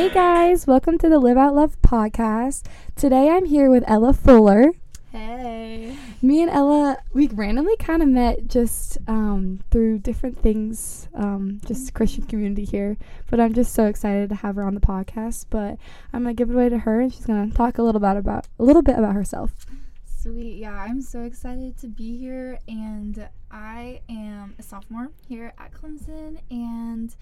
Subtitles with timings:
[0.00, 2.64] Hey guys, welcome to the Live Out Love podcast.
[2.96, 4.72] Today I'm here with Ella Fuller.
[5.12, 5.94] Hey.
[6.22, 11.92] Me and Ella, we randomly kind of met just um, through different things, um, just
[11.92, 12.96] Christian community here.
[13.28, 15.44] But I'm just so excited to have her on the podcast.
[15.50, 15.76] But
[16.14, 18.48] I'm gonna give it away to her, and she's gonna talk a little about about
[18.58, 19.66] a little bit about herself.
[20.06, 20.56] Sweet.
[20.60, 26.38] Yeah, I'm so excited to be here, and I am a sophomore here at Clemson,
[26.50, 27.14] and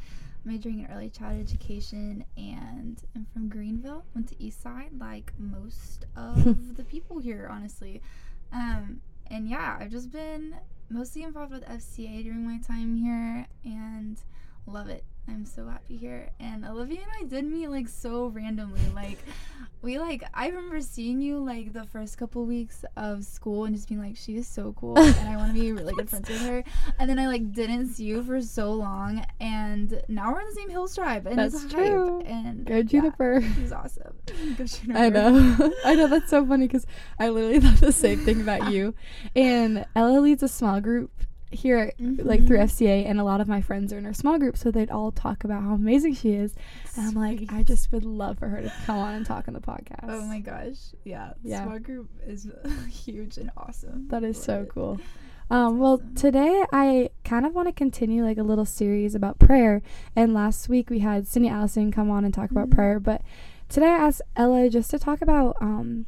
[0.45, 4.05] majoring in early child education and I'm from Greenville.
[4.15, 8.03] Went to Eastside like most of the people here, honestly.
[8.53, 10.57] Um, and yeah, I've just been
[10.91, 14.21] mostly involved with FCA during my time here and
[14.67, 15.05] love it.
[15.29, 16.31] I'm so happy here.
[16.41, 18.81] And Olivia and I did meet like so randomly.
[18.95, 19.19] Like
[19.83, 23.89] we like I remember seeing you like the first couple weeks of school and just
[23.89, 26.41] being like, she is so cool and I want to be really good friends with
[26.47, 26.65] her.
[26.99, 30.55] And then I like didn't see you for so long and now we're in the
[30.55, 32.19] same hill tribe and That's it's true.
[32.21, 32.29] hype.
[32.31, 33.41] And Go Juniper.
[33.41, 34.15] Yeah, she's awesome.
[34.57, 34.99] Go Juniper.
[34.99, 35.73] I know.
[35.85, 36.87] I know that's so funny because
[37.19, 38.95] I literally thought the same thing about you.
[39.37, 41.11] And Ella leads a small group
[41.51, 42.63] here, like through Mhm.
[42.65, 45.11] FCA, and a lot of my friends are in her small group, so they'd all
[45.13, 46.55] talk about how amazing she is.
[46.97, 49.55] And I'm like, I just would love for her to come on and talk on
[49.55, 50.05] the podcast.
[50.09, 50.77] Oh my gosh.
[51.05, 51.33] Yeah.
[51.43, 51.65] Yeah.
[51.65, 52.47] Small group is
[52.91, 54.09] huge and awesome.
[54.09, 54.69] That is so it.
[54.69, 55.01] cool.
[55.51, 56.15] Um, well, awesome.
[56.15, 59.81] today I kind of want to continue like a little series about prayer.
[60.15, 62.73] And last week we had Cindy Allison come on and talk about Mhm.
[62.75, 63.01] prayer.
[63.01, 63.23] But
[63.71, 66.05] today I asked Ella just to talk about um,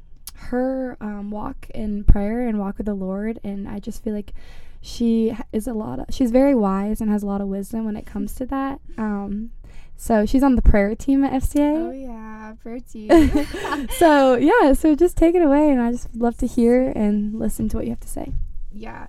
[0.50, 3.38] her um, walk in prayer and walk with the Lord.
[3.42, 4.34] And I just feel like
[4.80, 7.96] she is a lot of, she's very wise and has a lot of wisdom when
[7.96, 8.80] it comes to that.
[8.96, 9.50] Um,
[9.96, 11.88] so she's on the prayer team at FCA.
[11.88, 13.08] Oh yeah, Bertie.
[13.98, 17.68] so yeah, so just take it away, and I just love to hear and listen
[17.68, 18.32] to what you have to say.
[18.72, 19.08] Yeah.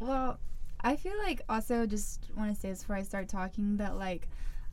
[0.00, 0.38] Well,
[0.80, 4.28] I feel like also just want to say this before I start talking that like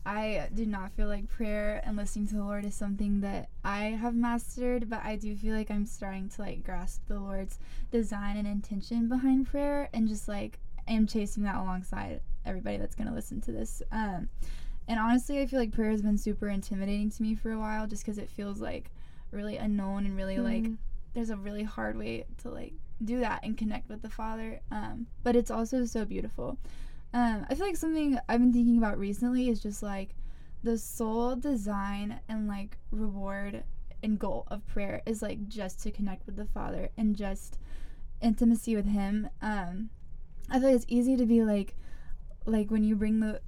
[0.05, 3.85] I do not feel like prayer and listening to the Lord is something that I
[3.85, 7.57] have mastered, but I do feel like I'm starting to like grasp the Lord's
[7.91, 13.07] design and intention behind prayer and just like am chasing that alongside everybody that's going
[13.07, 13.81] to listen to this.
[13.91, 14.29] Um
[14.85, 17.87] and honestly, I feel like prayer has been super intimidating to me for a while
[17.87, 18.91] just cuz it feels like
[19.31, 20.77] really unknown and really like Mhm.
[21.13, 22.73] there's a really hard way to like
[23.03, 26.57] do that and connect with the father um, but it's also so beautiful
[27.13, 30.15] um, i feel like something i've been thinking about recently is just like
[30.63, 33.63] the sole design and like reward
[34.01, 37.57] and goal of prayer is like just to connect with the father and just
[38.21, 39.89] intimacy with him um,
[40.49, 41.75] i feel like it's easy to be like
[42.45, 43.41] like when you bring the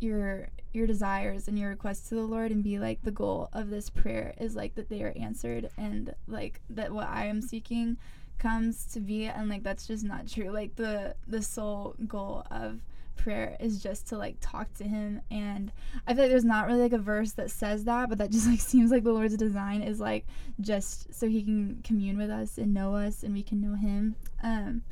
[0.00, 3.70] your your desires and your requests to the Lord and be like the goal of
[3.70, 7.98] this prayer is like that they are answered and like that what I am seeking
[8.38, 10.50] comes to be and like that's just not true.
[10.50, 12.80] Like the the sole goal of
[13.22, 15.72] prayer is just to like talk to him and
[16.06, 18.46] I feel like there's not really like a verse that says that, but that just
[18.46, 20.26] like seems like the Lord's design is like
[20.60, 24.16] just so he can commune with us and know us and we can know him.
[24.42, 24.82] Um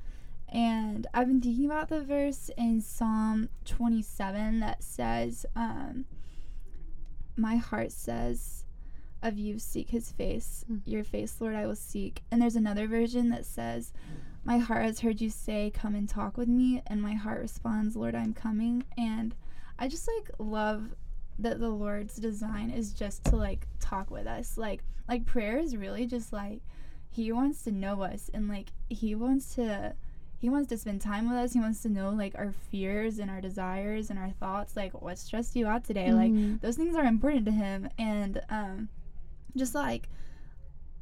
[0.50, 6.06] and I've been thinking about the verse in Psalm 27 that says, um,
[7.36, 8.64] My heart says,
[9.22, 10.64] of you seek his face.
[10.70, 10.80] Mm.
[10.84, 12.22] Your face, Lord, I will seek.
[12.30, 13.92] And there's another version that says,
[14.44, 16.82] My heart has heard you say, Come and talk with me.
[16.86, 18.84] And my heart responds, Lord, I'm coming.
[18.96, 19.34] And
[19.78, 20.94] I just like love
[21.38, 24.56] that the Lord's design is just to like talk with us.
[24.56, 26.60] Like, like prayer is really just like,
[27.10, 29.94] he wants to know us and like he wants to
[30.40, 33.28] he wants to spend time with us he wants to know like our fears and
[33.30, 36.60] our desires and our thoughts like what stressed you out today like Mhm.
[36.60, 38.88] those things are important to him and um
[39.56, 40.08] just like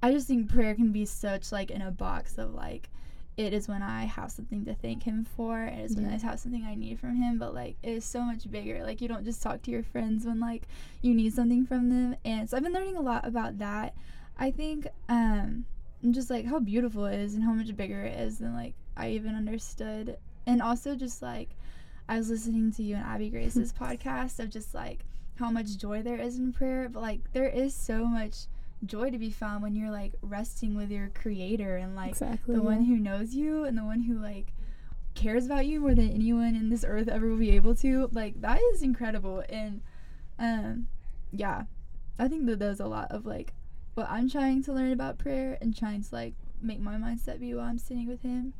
[0.03, 2.88] i just think prayer can be such like in a box of like
[3.36, 6.14] it is when i have something to thank him for it is when Yeah.
[6.14, 9.00] i have something i need from him but like it is so much bigger like
[9.00, 10.62] you don't just talk to your friends when like
[11.02, 13.94] you need something from them and so i've been learning a lot about that
[14.38, 15.64] i think um
[16.02, 18.74] and just like how beautiful it is and how much bigger it is than like
[18.97, 20.16] i even understood
[20.47, 21.50] and also just like
[22.09, 25.04] i was listening to you and abby grace's podcast of just like
[25.38, 28.47] how much joy there is in prayer but like there is so much
[28.84, 32.54] joy to be found when you're like resting with your creator and like exactly.
[32.54, 34.52] the one who knows you and the one who like
[35.14, 38.38] cares about you more than anyone in this earth ever will be able to like
[38.42, 39.80] that is incredible and
[40.38, 40.86] um
[41.32, 41.62] yeah
[42.18, 43.54] i think that there's a lot of like
[43.94, 47.54] what i'm trying to learn about prayer and trying to like make my mindset be
[47.54, 48.52] while i'm sitting with him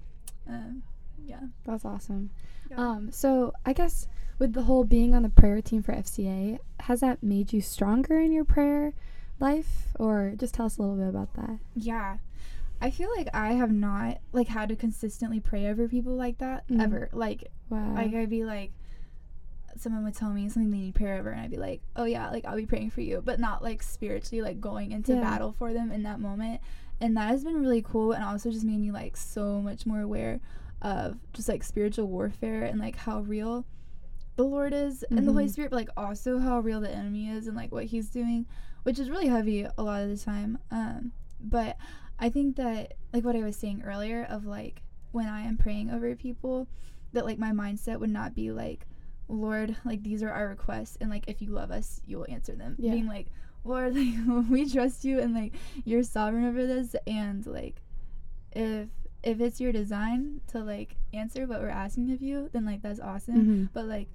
[0.49, 0.83] um
[1.25, 2.31] yeah That's awesome.
[2.71, 2.77] Yeah.
[2.79, 4.07] Um, so I guess
[4.39, 8.19] with the whole being on the prayer team for FCA, has that made you stronger
[8.21, 8.93] in your prayer
[9.39, 11.59] life, or just tell us a little bit about that?
[11.75, 12.19] Yeah.
[12.81, 16.69] I feel like I have not like had to consistently pray over people like that
[16.69, 16.81] Mhm.
[16.83, 17.09] ever.
[17.13, 17.95] Like Wow.
[17.95, 18.73] like I'd be like
[19.77, 22.31] someone would tell me something they need prayer over and I'd be like, "Oh yeah,
[22.31, 25.21] like I'll be praying for you," but not like spiritually like going into Yeah.
[25.21, 26.61] battle for them in that moment.
[27.01, 30.01] And that has been really cool and also just made me like so much more
[30.01, 30.41] aware
[30.83, 33.67] of just like spiritual warfare and like how real
[34.37, 35.51] the Lord is and the Holy Mhm.
[35.51, 38.47] Spirit, but like also how real the enemy is and like what he's doing,
[38.83, 40.59] which is really heavy a lot of the time.
[40.71, 41.77] Um, but
[42.19, 45.91] I think that like what I was saying earlier of like when I am praying
[45.91, 46.69] over people,
[47.13, 48.87] that like my mindset would not be like,
[49.29, 52.55] Lord, like these are our requests, and like if you love us, you will answer
[52.55, 52.77] them.
[52.79, 52.93] Yeah.
[52.93, 53.27] Being like,
[53.65, 54.15] Lord, like
[54.51, 55.55] we trust you, and like
[55.85, 57.81] you're sovereign over this, and like
[58.53, 58.89] if
[59.23, 63.01] if it's your design to like answer what we're asking of you, then like that's
[63.01, 63.69] awesome Mhm.
[63.73, 64.09] but like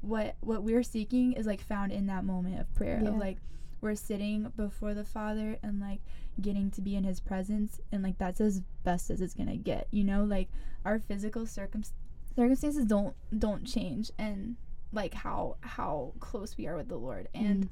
[0.00, 3.08] what what we're seeking is like found in that moment of prayer Yeah.
[3.10, 3.38] of like
[3.80, 6.00] we're sitting before the father and like
[6.40, 9.88] getting to be in his presence and like that's as best as it's gonna get
[9.90, 10.24] you know?
[10.24, 10.48] Like
[10.84, 11.84] our physical circum-
[12.34, 14.56] circumstances don't don't change and
[14.92, 17.28] like how how close we are with the lord.
[17.34, 17.46] Mm-hmm.
[17.46, 17.68] And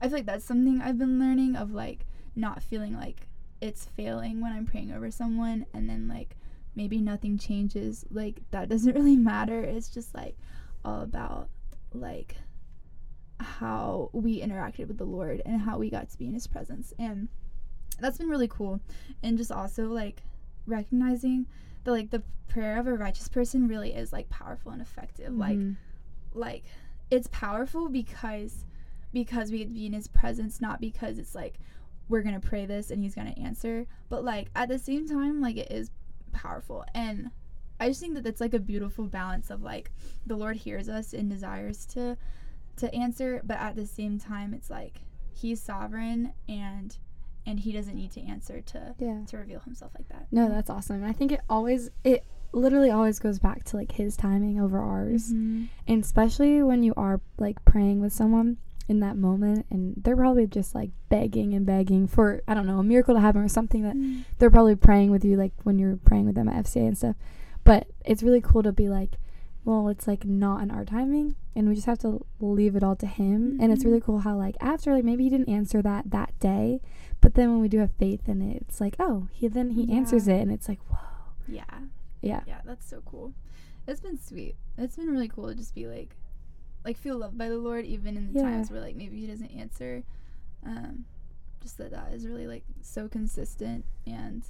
[0.00, 2.06] i feel like that's something i've been learning of like
[2.36, 3.26] not feeling like
[3.60, 6.36] it's failing when i'm praying over someone and then like
[6.78, 8.04] maybe nothing changes.
[8.10, 9.60] Like that doesn't really matter.
[9.60, 10.36] It's just like
[10.84, 11.48] all about
[11.92, 12.36] like
[13.40, 16.92] how we interacted with the Lord and how we got to be in his presence.
[16.98, 17.28] And
[18.00, 18.80] that's been really cool.
[19.22, 20.22] And just also like
[20.66, 21.46] recognizing
[21.84, 25.32] that like the prayer of a righteous person really is like powerful and effective.
[25.34, 25.76] Like Mhm.
[26.34, 26.64] like
[27.10, 28.64] it's powerful because
[29.12, 31.58] because we get to be in his presence, not because it's like
[32.08, 33.86] we're gonna pray this and he's gonna answer.
[34.08, 35.90] But like at the same time, like it is
[36.32, 36.84] powerful.
[36.94, 37.30] And
[37.80, 39.90] I just think that that's like a beautiful balance of like
[40.26, 42.16] the Lord hears us and desires to
[42.76, 45.00] to answer, but at the same time it's like
[45.32, 46.96] he's sovereign and
[47.46, 49.20] and he doesn't need to answer to yeah.
[49.26, 50.26] to reveal himself like that.
[50.30, 51.04] No, that's awesome.
[51.04, 55.32] I think it always it literally always goes back to like his timing over ours.
[55.32, 55.68] Mhm.
[55.86, 58.56] And especially when you are like praying with someone
[58.88, 62.78] in that moment and they're probably just like begging and begging for I don't know,
[62.78, 64.24] a miracle to happen or something that Mm.
[64.38, 67.16] they're probably praying with you like when you're praying with them at FCA and stuff.
[67.68, 69.16] But it's really cool to be like,
[69.64, 72.96] well, it's like not in our timing and we just have to leave it all
[72.96, 73.58] to him.
[73.60, 76.80] And it's really cool how like after like maybe he didn't answer that that day,
[77.20, 79.92] but then when we do have faith in it, it's like, oh, he then he
[79.92, 80.98] answers it and it's like, whoa.
[81.46, 81.64] Yeah.
[82.22, 82.40] Yeah.
[82.46, 83.34] Yeah, that's so cool.
[83.86, 84.56] It's been sweet.
[84.78, 86.16] It's been really cool to just be like
[86.84, 88.46] like feel loved by the Lord even in the Yeah.
[88.46, 90.04] times where like maybe he doesn't answer.
[90.64, 91.04] Um
[91.62, 94.42] just that that is really like so consistent and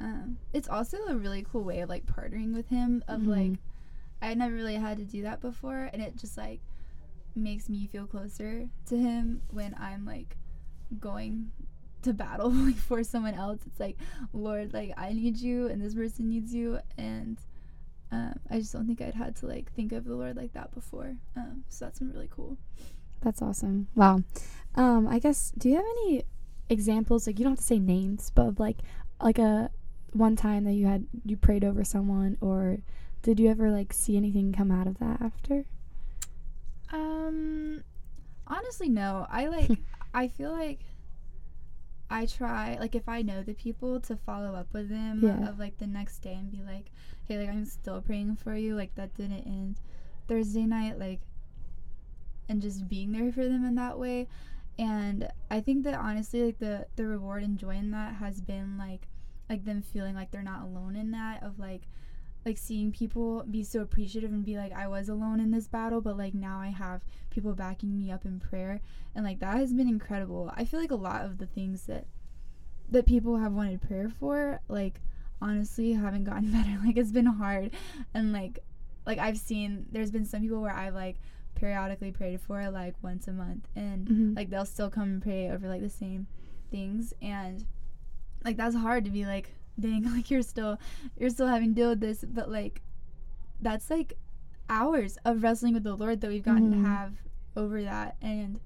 [0.00, 3.26] um it's also a really cool way of like partnering with him of Mhm.
[3.50, 3.58] like
[4.22, 6.60] I never really had to do that before and it just like
[7.34, 10.36] makes me feel closer to him when I'm like
[10.98, 11.52] going
[12.02, 13.60] to battle like for someone else.
[13.66, 13.96] It's like,
[14.32, 17.38] Lord, like I need you and this person needs you and
[18.12, 20.72] um, I just don't think I'd had to like think of the Lord like that
[20.72, 21.16] before.
[21.36, 22.56] Um, so that's been really cool.
[23.20, 23.86] That's awesome.
[23.94, 24.22] Wow.
[24.74, 26.24] Um, I guess do you have any
[26.68, 28.78] examples like you don't have to say names, but of like
[29.22, 29.70] like a
[30.12, 32.78] one time that you had you prayed over someone or
[33.22, 35.64] did you ever like see anything come out of that after?
[36.92, 37.82] Um,
[38.46, 39.26] honestly, no.
[39.30, 39.70] I like.
[40.14, 40.80] I feel like
[42.10, 45.48] I try, like, if I know the people, to follow up with them Yeah.
[45.48, 46.86] of like the next day and be like,
[47.28, 48.74] "Hey, like, I'm still praying for you.
[48.74, 49.76] Like, that didn't end
[50.26, 50.98] Thursday night.
[50.98, 51.20] Like,
[52.48, 54.26] and just being there for them in that way."
[54.78, 58.76] And I think that honestly, like the the reward and joy in that has been
[58.78, 59.06] like,
[59.50, 61.82] like them feeling like they're not alone in that of like
[62.46, 66.00] like seeing people be so appreciative and be like I was alone in this battle
[66.00, 68.80] but like now I have people backing me up in prayer
[69.14, 70.50] and like that has been incredible.
[70.56, 72.06] I feel like a lot of the things that
[72.90, 75.00] that people have wanted prayer for like
[75.42, 76.78] honestly haven't gotten better.
[76.84, 77.72] Like it's been hard
[78.14, 78.60] and like
[79.04, 81.16] like I've seen there's been some people where I've like
[81.56, 84.36] periodically prayed for like once a month and Mhm.
[84.36, 86.26] like they'll still come and pray over like the same
[86.70, 87.66] things and
[88.44, 90.78] like that's hard to be like dang like you're still
[91.18, 92.82] you're still having to deal with this but like
[93.60, 94.14] that's like
[94.68, 96.82] hours of wrestling with the lord that we've gotten Mhm.
[96.82, 97.12] to have
[97.56, 98.60] over that and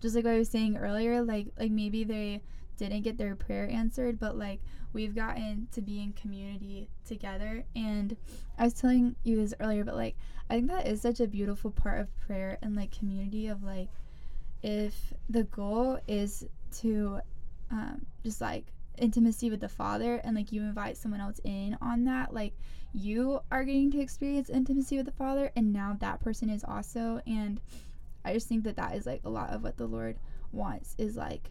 [0.00, 2.40] just like what i was saying earlier like like maybe they
[2.78, 4.60] didn't get their prayer answered but like
[4.94, 8.16] we've gotten to be in community together and
[8.58, 10.16] i was telling you this earlier but like
[10.48, 13.88] i think that is such a beautiful part of prayer and like community of like
[14.62, 17.20] if the goal is to
[17.70, 18.66] um, just like
[19.00, 22.54] intimacy with the father and like you invite someone else in on that like
[22.92, 27.20] you are getting to experience intimacy with the father and now that person is also.
[27.26, 27.60] And
[28.24, 30.16] i just think that that is like a lot of what the lord
[30.52, 31.50] wants is like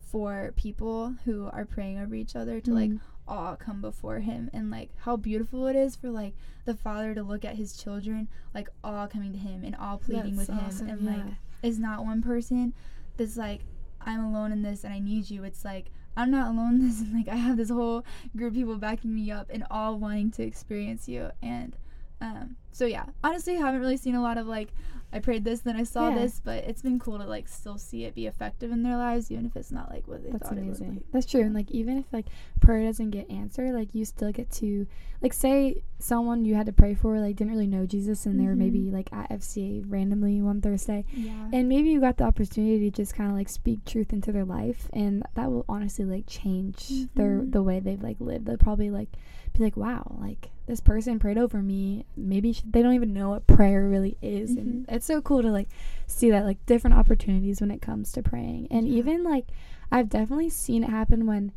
[0.00, 3.28] for people who are praying over each other to like mm-hmm.
[3.28, 6.34] all come before him and like how beautiful it is for like
[6.64, 10.36] the father to look at his children like all coming to him and all pleading
[10.36, 11.24] That's with awesome, him and yeah.
[11.24, 12.72] like it's not one person
[13.16, 13.62] that's like
[14.06, 15.44] i'm alone in this and i need you.
[15.44, 18.04] It's like i'm not alone in this and like i have this whole
[18.36, 21.30] group of people backing me up and all wanting to experience you.
[21.42, 21.76] And
[22.20, 24.68] um so yeah honestly I haven't really seen a lot of like
[25.12, 26.16] i prayed this then i saw Yeah.
[26.22, 29.30] this but it's been cool to like still see it be effective in their lives
[29.30, 30.94] even if it's not like what they That's thought it amazing.
[30.94, 31.42] would be That's true.
[31.42, 32.26] And like even if like
[32.60, 34.86] prayer doesn't get answered, like you still get to
[35.22, 38.44] like say someone you had to pray for like didn't really know Jesus and they
[38.46, 42.90] were maybe like at FCA randomly one Thursday yeah and maybe you got the opportunity
[42.90, 46.26] to just kind of like speak truth into their life and that will honestly like
[46.26, 47.52] change their Mhm.
[47.52, 48.46] the way they've like lived.
[48.46, 49.10] They'll probably like
[49.56, 52.04] be like, "Wow, like this person prayed over me.
[52.16, 54.92] Maybe sh- they don't even know what prayer really is." And Mhm.
[54.94, 55.68] it's so cool to like
[56.06, 58.68] see that like different opportunities when it comes to praying.
[58.70, 58.98] And Yeah.
[58.98, 59.46] even like
[59.90, 61.52] I've definitely seen it happen when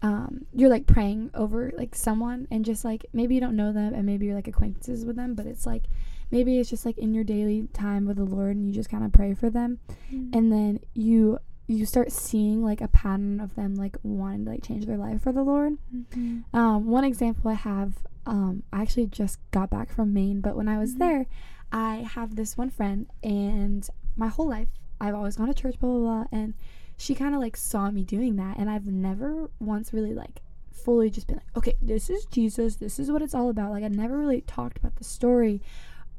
[0.00, 3.94] um, you're like praying over like someone and just like maybe you don't know them
[3.94, 5.84] and maybe you're like acquaintances with them, but it's like
[6.30, 9.04] maybe it's just like in your daily time with the Lord and you just kind
[9.04, 9.78] of pray for them
[10.12, 10.34] Mhm.
[10.36, 14.62] and then you you start seeing like a pattern of them like wanting to like
[14.62, 15.76] change their life for the Lord.
[15.94, 16.44] Mhm.
[16.54, 17.98] Um, one example I have,
[18.28, 20.98] um, I actually just got back from Maine, but when I was Mhm.
[20.98, 21.26] there,
[21.72, 24.68] I have this one friend, and my whole life
[25.00, 26.54] I've always gone to church, blah blah blah, and
[26.96, 31.10] she kind of like saw me doing that, and I've never once really like fully
[31.10, 33.70] just been like, okay, this is Jesus, this is what it's all about.
[33.72, 35.60] Like I never really talked about the story,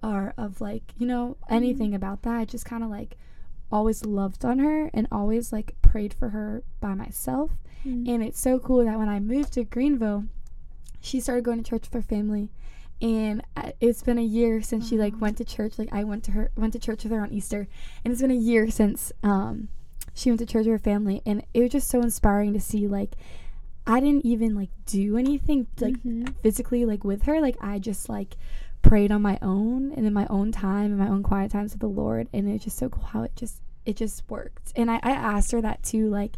[0.03, 2.35] or of like you know anything about that.
[2.35, 3.17] I just kind of like
[3.71, 7.51] always loved on her and always like prayed for her by myself.
[7.85, 8.07] Mhm.
[8.07, 10.25] And it's so cool that when I moved to Greenville,
[11.01, 12.49] she started going to church with her family.
[13.01, 13.41] And
[13.79, 15.79] it's been a year since she like went to church.
[15.79, 17.67] Like I went to her went to church with her on Easter,
[18.03, 19.69] and it's been a year since um
[20.13, 21.21] she went to church with her family.
[21.25, 23.11] And it was just so inspiring to see like
[23.87, 26.33] I didn't even like do anything like Mhm.
[26.43, 27.39] physically like with her.
[27.39, 28.35] Like I just like
[28.81, 31.79] prayed on my own and in my own time and my own quiet times with
[31.79, 32.27] the Lord.
[32.33, 34.73] And it's just so cool how it just it just worked.
[34.75, 36.33] And I, I asked her that too, like,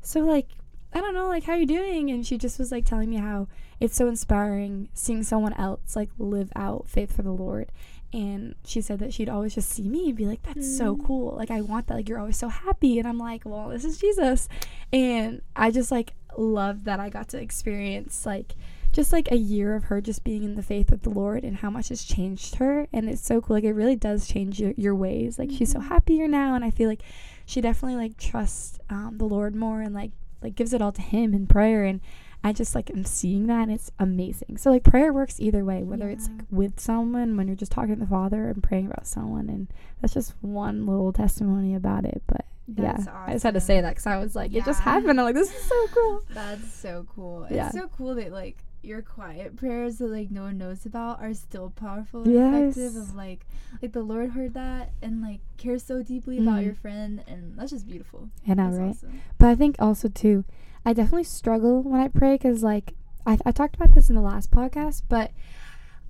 [0.00, 0.46] so like
[0.94, 2.10] I don't know, like how you doing?
[2.10, 3.48] And she just was like telling me how
[3.80, 7.70] it's so inspiring seeing someone else like live out faith for the Lord.
[8.12, 11.04] And she said that she'd always just see me and be like, That's so Mm.
[11.04, 11.34] cool.
[11.36, 11.94] Like I want that.
[11.94, 12.98] Like you're always so happy.
[13.00, 14.48] And I'm like, Well, this is Jesus.
[14.92, 18.54] And I just like love that I got to experience like
[18.92, 21.56] just like a year of her just being in the faith with the Lord and
[21.56, 22.86] how much has changed her.
[22.92, 23.56] And it's so cool.
[23.56, 25.36] Like it really does change your, your ways.
[25.36, 25.88] Like she's so Mhm.
[25.88, 26.54] happier now.
[26.54, 27.02] And I feel like
[27.46, 30.12] she definitely like trusts um, the Lord more and like
[30.44, 31.84] like gives it all to him in prayer.
[31.84, 32.00] And
[32.44, 34.58] I just like am seeing that and it's amazing.
[34.58, 37.94] So like prayer works either way, whether it's like with someone when you're just talking
[37.94, 39.48] to the Father and praying about someone.
[39.48, 39.68] And
[40.00, 42.22] that's just one little testimony about it.
[42.26, 44.80] But That's yeah, I just had to say that because I was like, it just
[44.80, 45.18] happened.
[45.18, 46.20] I'm like, this is so cool.
[46.30, 47.46] That's so cool.
[47.50, 47.66] Yeah.
[47.68, 51.34] It's so cool that like your quiet prayers that like no one knows about are
[51.34, 53.46] still powerful and effective of like
[53.82, 56.64] like the Lord heard that and like cares so deeply about Mhm.
[56.64, 58.28] your friend and that's just beautiful.
[58.48, 58.90] I know, That's right?
[58.90, 59.20] awesome.
[59.38, 60.44] But I think also too,
[60.84, 62.94] I definitely struggle when I pray because like
[63.26, 65.30] I, I talked about this in the last podcast, but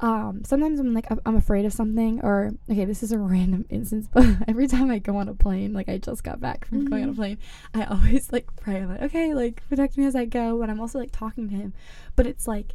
[0.00, 4.08] um sometimes I'm like I'm, afraid of something or okay this is a random instance,
[4.12, 7.04] but every time I go on a plane, like I just got back from going
[7.04, 7.16] on a Mhm.
[7.16, 7.38] plane,
[7.74, 10.80] I always like pray I'm like okay like protect me as I go, but I'm
[10.80, 11.72] also like talking to him,
[12.16, 12.74] but it's like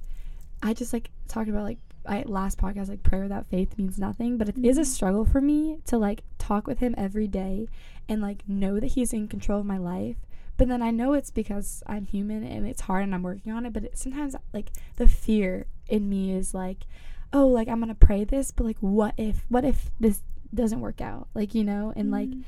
[0.64, 4.38] I just like talked about like I last podcast like prayer without faith means nothing,
[4.38, 4.86] but it is a Mhm.
[4.86, 7.68] struggle for me to like talk with him every day
[8.08, 10.16] and like know that he's in control of my life.
[10.58, 13.66] But then I know it's because I'm human and it's hard and I'm working on
[13.66, 13.74] it.
[13.74, 16.86] But it, sometimes like the fear in me is like,
[17.34, 20.22] oh, like I'm gonna pray this, but like what if what if this
[20.54, 21.28] doesn't work out?
[21.34, 22.44] Like you know, and like Mhm.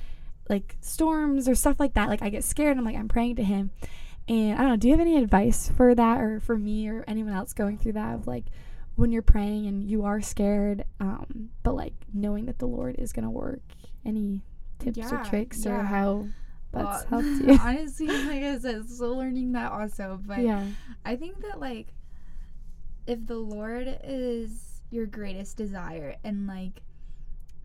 [0.50, 2.10] like storms or stuff like that.
[2.10, 2.78] Like I get scared.
[2.78, 3.72] I'm like I'm praying to him,
[4.28, 4.78] and I don't know.
[4.78, 7.94] Do you have any advice for that or for me or anyone else going through
[7.94, 8.46] that of like
[8.96, 13.14] when you're praying and you are scared, um, but like knowing that the Lord is
[13.14, 13.62] gonna work?
[14.06, 14.42] Any
[14.80, 16.28] tips or Yeah, tricks or how
[16.72, 17.58] that's Well, helped you?
[17.62, 20.20] honestly, like I said, still learning that also.
[20.26, 20.66] But yeah.
[21.06, 21.94] I think that like
[23.08, 26.82] if the Lord is your greatest desire and like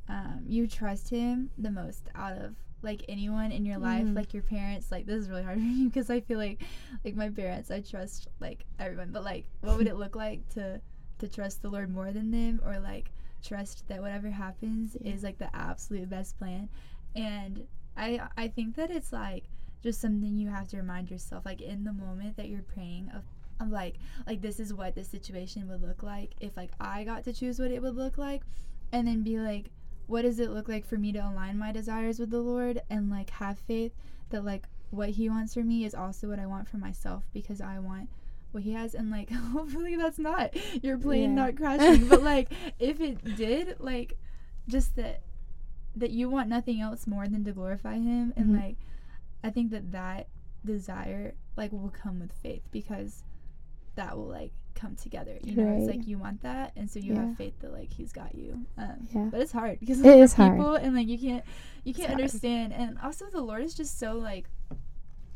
[0.09, 4.15] um you trust him the most out of like anyone in your life, Mhm.
[4.15, 6.63] like your parents, like this is really hard for me because I feel like
[7.05, 10.81] like my parents I trust like everyone, but like what would it look like to
[11.19, 13.11] to trust the Lord more than them or like
[13.43, 15.15] trust that whatever happens Yeah.
[15.15, 16.69] is like the absolute best plan.
[17.17, 17.67] And
[17.97, 19.45] I I think that it's like
[19.83, 23.23] just something you have to remind yourself like in the moment that you're praying of,
[23.61, 23.97] of like
[24.27, 27.59] like this is what this situation would look like if like I got to choose
[27.59, 28.43] what it would look like
[28.93, 29.71] and then be like
[30.07, 33.11] what does it look like for me to align my desires with the Lord and
[33.11, 33.93] like have faith
[34.31, 37.61] that like what he wants for me is also what I want for myself because
[37.61, 38.09] I want
[38.53, 41.45] what he has and like hopefully that's not your plane Yeah.
[41.47, 44.17] not crashing but like if it did like
[44.69, 45.23] just that
[45.97, 48.61] that you want nothing else more than to glorify him and Mhm.
[48.63, 48.77] like
[49.43, 50.29] i think that that
[50.65, 53.23] desire like will come with faith because
[53.97, 57.15] that will like come together you know it's like you want that and so you
[57.15, 57.23] Yeah.
[57.27, 59.29] have faith that like he's got you um Yeah.
[59.31, 60.57] but it's hard because It hard.
[60.57, 61.45] people and like you can't
[61.85, 62.21] you can't hard.
[62.21, 64.47] understand and also the lord is just so like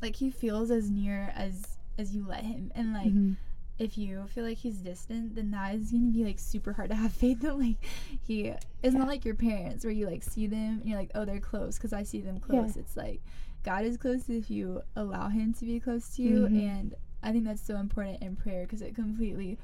[0.02, 3.36] like he feels as near as as you let him and like Mhm.
[3.78, 6.94] if you feel like he's distant, then that is gonna be like super hard to
[6.96, 7.76] have faith that like
[8.26, 8.90] he it's Yeah.
[8.98, 11.76] not like your parents where you like see them and you're like, oh, they're close
[11.78, 12.76] because I see them close.
[12.76, 12.82] Yeah.
[12.82, 13.22] It's like
[13.62, 16.68] God is close if you allow Him to be close to you, Mhm.
[16.76, 19.58] and I think that's so important in prayer because it completely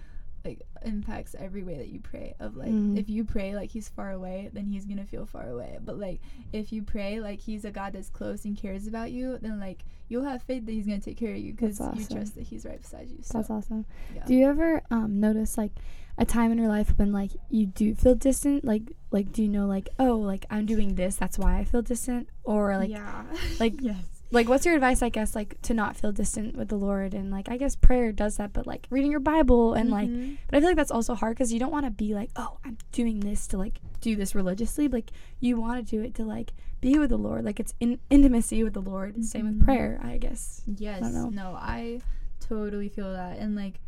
[0.45, 2.35] like impacts every way that you pray.
[2.39, 2.97] Of like, Mhm.
[2.97, 5.79] if you pray like He's far away, then He's gonna feel far away.
[5.85, 6.21] But like,
[6.53, 9.85] if you pray like He's a God that's close and cares about you, then like
[10.09, 12.43] you'll have faith that He's gonna take care of you because That's you trust that
[12.45, 13.19] He's right beside you.
[13.23, 13.87] So, That's awesome.
[14.15, 14.25] yeah.
[14.25, 15.73] Do you ever um notice like
[16.19, 18.65] a time in your life when like you do feel distant?
[18.65, 21.83] Like like do you know like oh like I'm doing this that's why I feel
[21.83, 23.25] distant or like yeah,
[23.59, 26.77] like- yes, like what's your advice I guess like to not feel distant with the
[26.77, 27.15] Lord?
[27.15, 30.39] And like I guess prayer does that but like reading your Bible and like Mhm.
[30.49, 32.59] but I feel like that's also hard because you don't want to be like oh
[32.65, 34.89] I'm doing this to like do this religiously.
[34.89, 37.45] But, like you want to do it to like be with the Lord.
[37.45, 39.25] Like it's in intimacy with the Lord.
[39.25, 39.65] Same with Mhm.
[39.65, 40.63] prayer I guess.
[40.67, 41.29] Yes, know.
[41.31, 42.01] no, I
[42.41, 43.81] totally feel that, and like,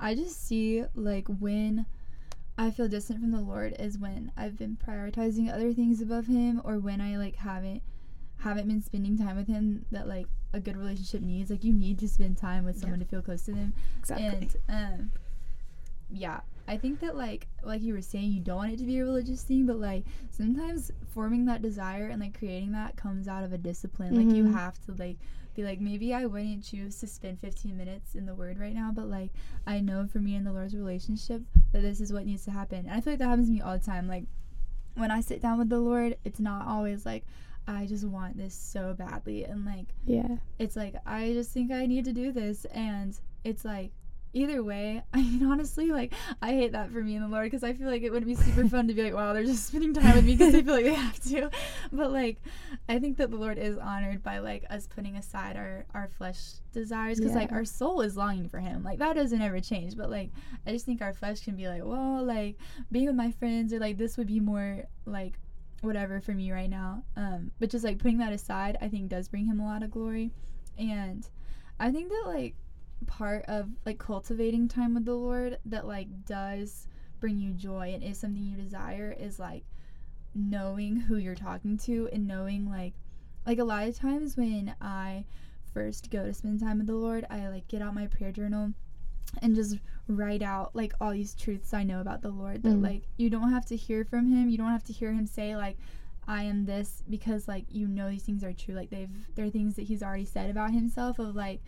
[0.00, 1.86] I just see like when
[2.58, 6.60] I feel distant from the Lord is when I've been prioritizing other things above Him,
[6.64, 7.82] or when I like haven't
[8.38, 11.50] haven't been spending time with Him that like a good relationship needs.
[11.50, 14.26] Like, you need to spend time with someone to feel close to them, exactly.
[14.68, 15.10] And um
[16.08, 18.98] yeah i think that like like you were saying you don't want it to be
[18.98, 23.42] a religious thing but like sometimes forming that desire and like creating that comes out
[23.42, 24.14] of a discipline.
[24.14, 24.52] Like you Mhm.
[24.54, 25.16] have to like
[25.54, 28.92] be like maybe i wouldn't choose to spend 15 minutes in the word right now
[28.94, 29.30] but like
[29.66, 32.80] i know for me and the lord's relationship that this is what needs to happen.
[32.86, 34.06] And i feel like that happens to me all the time.
[34.06, 34.24] Like
[34.94, 37.24] when i sit down with the lord it's not always like
[37.66, 40.36] i just want this so badly and like yeah.
[40.58, 43.92] it's like I just think I need to do this and it's like
[44.32, 47.64] either way I mean honestly like I hate that for me and the Lord because
[47.64, 49.94] I feel like it would be super fun to be like wow they're just spending
[49.94, 51.50] time with me because they feel like they have to.
[51.92, 52.38] But like
[52.88, 56.40] I think that the Lord is honored by like us putting aside our our flesh
[56.72, 58.82] desires because like our soul is longing for him.
[58.82, 60.30] Like that doesn't ever change but like
[60.66, 62.58] I just think our flesh can be like well like
[62.92, 65.38] being with my friends or like this would be more like
[65.82, 67.02] whatever for me right now.
[67.16, 69.90] Um but just like putting that aside I think does bring him a lot of
[69.90, 70.30] glory.
[70.78, 71.26] And
[71.78, 72.54] I think that like
[73.06, 76.88] part of like cultivating time with the Lord that like does
[77.20, 79.64] bring you joy and is something you desire is like
[80.34, 82.94] knowing who you're talking to and knowing like
[83.46, 85.24] like a lot of times when I
[85.72, 88.72] first go to spend time with the Lord, I like get out my prayer journal
[89.42, 89.76] and just
[90.08, 92.82] write out like all these truths I know about the Lord that Mm.
[92.82, 94.48] like you don't have to hear from him.
[94.48, 95.76] You don't have to hear him say like
[96.28, 98.74] I am this because like you know these things are true.
[98.74, 101.60] Like they've they're things that he's already said about himself of like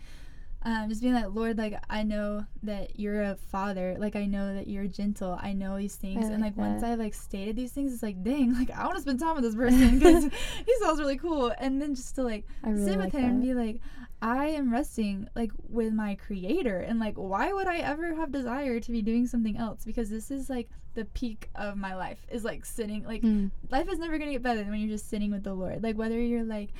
[0.61, 4.53] um, just being like Lord, like I know that you're a father, like I know
[4.55, 6.83] that you're gentle, I know these things, I and like like once.
[6.83, 9.45] I like stated these things, it's like dang, like I want to spend time with
[9.45, 10.23] this person because
[10.65, 13.41] he sounds really cool, and then just to like really sit like with him and
[13.41, 13.79] be like,
[14.21, 18.79] I am resting like with my creator and like why would I ever have desire
[18.79, 19.85] to be doing something else?
[19.85, 23.51] Because this is like the peak of my life is like sitting like Mm.
[23.69, 25.81] life is never gonna get better than when you're just sitting with the Lord.
[25.83, 26.71] Like whether you're like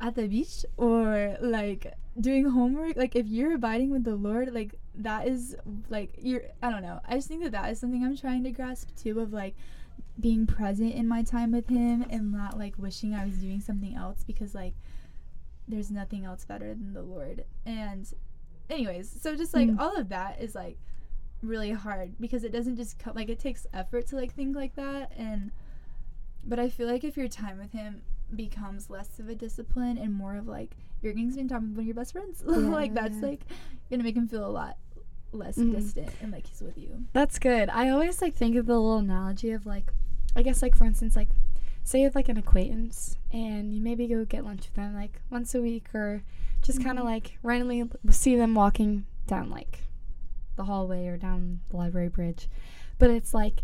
[0.00, 4.74] at the beach or like doing homework like if you're abiding with the Lord like
[4.96, 5.56] that is
[5.88, 7.00] like you're I don't know.
[7.08, 9.54] I just think that that is something I'm trying to grasp too of like
[10.20, 13.94] being present in my time with him and not like wishing I was doing something
[13.96, 14.74] else because like
[15.68, 17.44] there's nothing else better than the Lord.
[17.64, 18.06] And
[18.70, 19.78] anyways, so just like Mm.
[19.78, 20.78] all of that is like
[21.42, 24.74] really hard because it doesn't just come like it takes effort to like think like
[24.76, 25.50] that and
[26.42, 28.00] but I feel like if your time with him
[28.34, 31.70] becomes less of a discipline and more of like you're getting to spend time with
[31.76, 32.42] one of your best friends.
[32.46, 33.40] like that's like
[33.90, 34.78] gonna make him feel a lot
[35.32, 35.74] less Mhm.
[35.74, 37.04] distant and like he's with you.
[37.12, 37.68] That's good.
[37.68, 39.92] I always like think of the little analogy of like,
[40.34, 41.28] I guess like for instance like,
[41.84, 45.20] say you have like an acquaintance and you maybe go get lunch with them like
[45.30, 46.22] once a week or
[46.62, 49.80] just kind of like randomly see them walking down like
[50.56, 52.48] the hallway or down the library bridge,
[52.98, 53.62] but it's like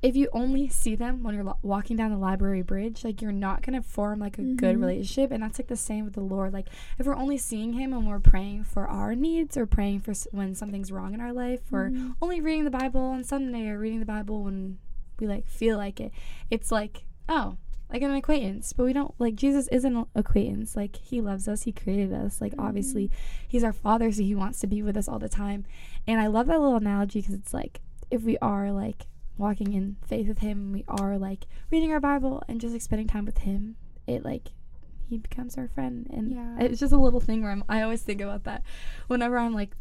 [0.00, 3.32] if you only see them when you're lo- walking down the library bridge, like you're
[3.32, 4.80] not gonna form like a good Mhm.
[4.80, 6.52] relationship, and that's like the same with the Lord.
[6.52, 6.68] Like
[7.00, 10.28] if we're only seeing Him when we're praying for our needs or praying for s-
[10.30, 12.14] when something's wrong in our life or Mhm.
[12.22, 14.78] only reading the Bible on Sunday or reading the Bible when
[15.18, 16.12] we like feel like it.
[16.48, 17.56] It's like, oh,
[17.90, 20.76] like an acquaintance, but we don't like Jesus isn't an acquaintance.
[20.76, 22.40] Like he loves us, he created us.
[22.40, 22.66] Like mm-hmm.
[22.66, 23.10] obviously,
[23.46, 25.64] he's our father, so he wants to be with us all the time.
[26.06, 29.06] And I love that little analogy because it's like if we are like
[29.38, 33.06] walking in faith with him, we are like reading our Bible and just like spending
[33.06, 33.76] time with him.
[34.06, 34.48] It like
[35.08, 36.56] he becomes our friend, and Yeah.
[36.60, 38.62] it's just a little thing where I'm, I always think about that
[39.06, 39.74] whenever I'm like,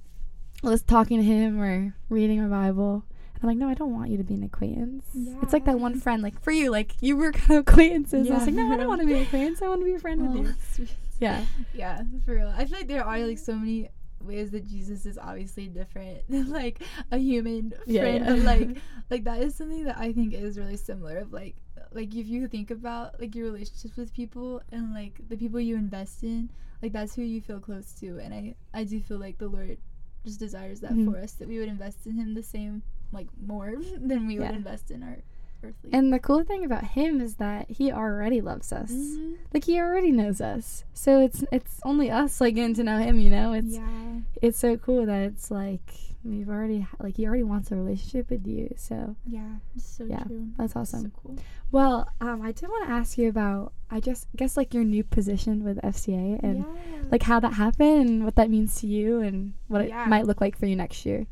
[0.64, 3.04] was talking to him or reading my Bible.
[3.39, 5.06] And I'm like, no, I don't want you to be an acquaintance.
[5.43, 8.30] It's like that one friend, like for you, like you were kind of acquaintances.
[8.32, 9.62] I was like, no, I don't want to be an acquaintance.
[9.62, 10.54] I want to be a friend Oh, with you.
[10.73, 10.95] sweet.
[11.19, 11.45] Yeah.
[11.73, 12.54] Yeah, for real.
[12.56, 13.89] I feel like there are like so many
[14.23, 18.34] ways that Jesus is obviously different than like a human Yeah, friend, yeah.
[18.36, 18.78] but like
[19.12, 21.17] like that is something that I think is really similar.
[21.19, 21.56] Of like
[21.93, 25.76] like if you think about like your relationships with people and like the people you
[25.76, 26.50] invest in,
[26.82, 28.17] like that's who you feel close to.
[28.19, 29.78] And I I do feel like the Lord
[30.26, 31.12] just desires that Mhm.
[31.12, 34.48] for us that we would invest in Him the same like more than we Yeah.
[34.48, 35.17] would invest in our
[35.63, 35.89] earthly.
[35.91, 38.91] And the cool thing about him is that he already loves us.
[38.91, 39.38] Mhm.
[39.54, 40.84] Like he already knows us.
[40.93, 43.54] So it's it's only us like getting to know him, you know?
[43.54, 44.20] It's yeah.
[44.41, 45.93] it's so cool that it's like
[46.24, 48.74] we've already like he already wants a relationship with you.
[48.78, 50.48] So Yeah, it's so Yeah, true.
[50.58, 51.12] that's So awesome.
[51.24, 51.38] cool.
[51.72, 55.04] Well, um I did want to ask you about I just guess like your new
[55.04, 57.02] position with FCA and yeah.
[57.12, 60.04] like how that happened and what that means to you and what Yeah.
[60.04, 61.26] it might look like for you next year.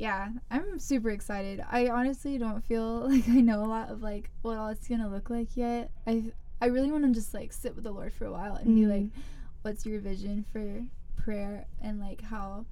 [0.00, 1.62] Yeah, I'm super excited.
[1.70, 5.08] I honestly don't feel like I know a lot of like what all it's gonna
[5.08, 5.90] look like yet.
[6.06, 8.74] I I really want to just like sit with the Lord for a while and
[8.74, 8.90] be Mhm.
[8.90, 9.22] like,
[9.62, 10.82] what's your vision for
[11.16, 12.64] prayer and like how,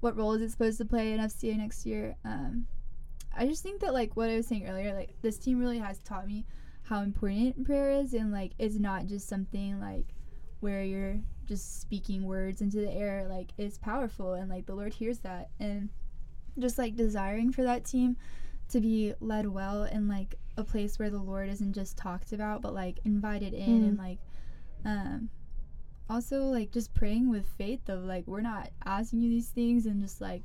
[0.00, 2.16] what role is it supposed to play in FCA next year?
[2.24, 2.66] Um,
[3.36, 5.98] I just think that like what I was saying earlier, like this team really has
[6.00, 6.46] taught me
[6.82, 10.06] how important prayer is and like it's not just something like
[10.60, 14.92] where you're just speaking words into the air like it's powerful and like the lord
[14.92, 15.88] hears that and
[16.60, 18.16] just like desiring for that team
[18.70, 22.60] to be led well in like a place where the lord isn't just talked about
[22.62, 23.88] but like invited in Mm.
[23.88, 24.18] and like
[24.84, 25.28] um
[26.10, 30.00] also like just praying with faith of like we're not asking you these things and
[30.00, 30.42] just like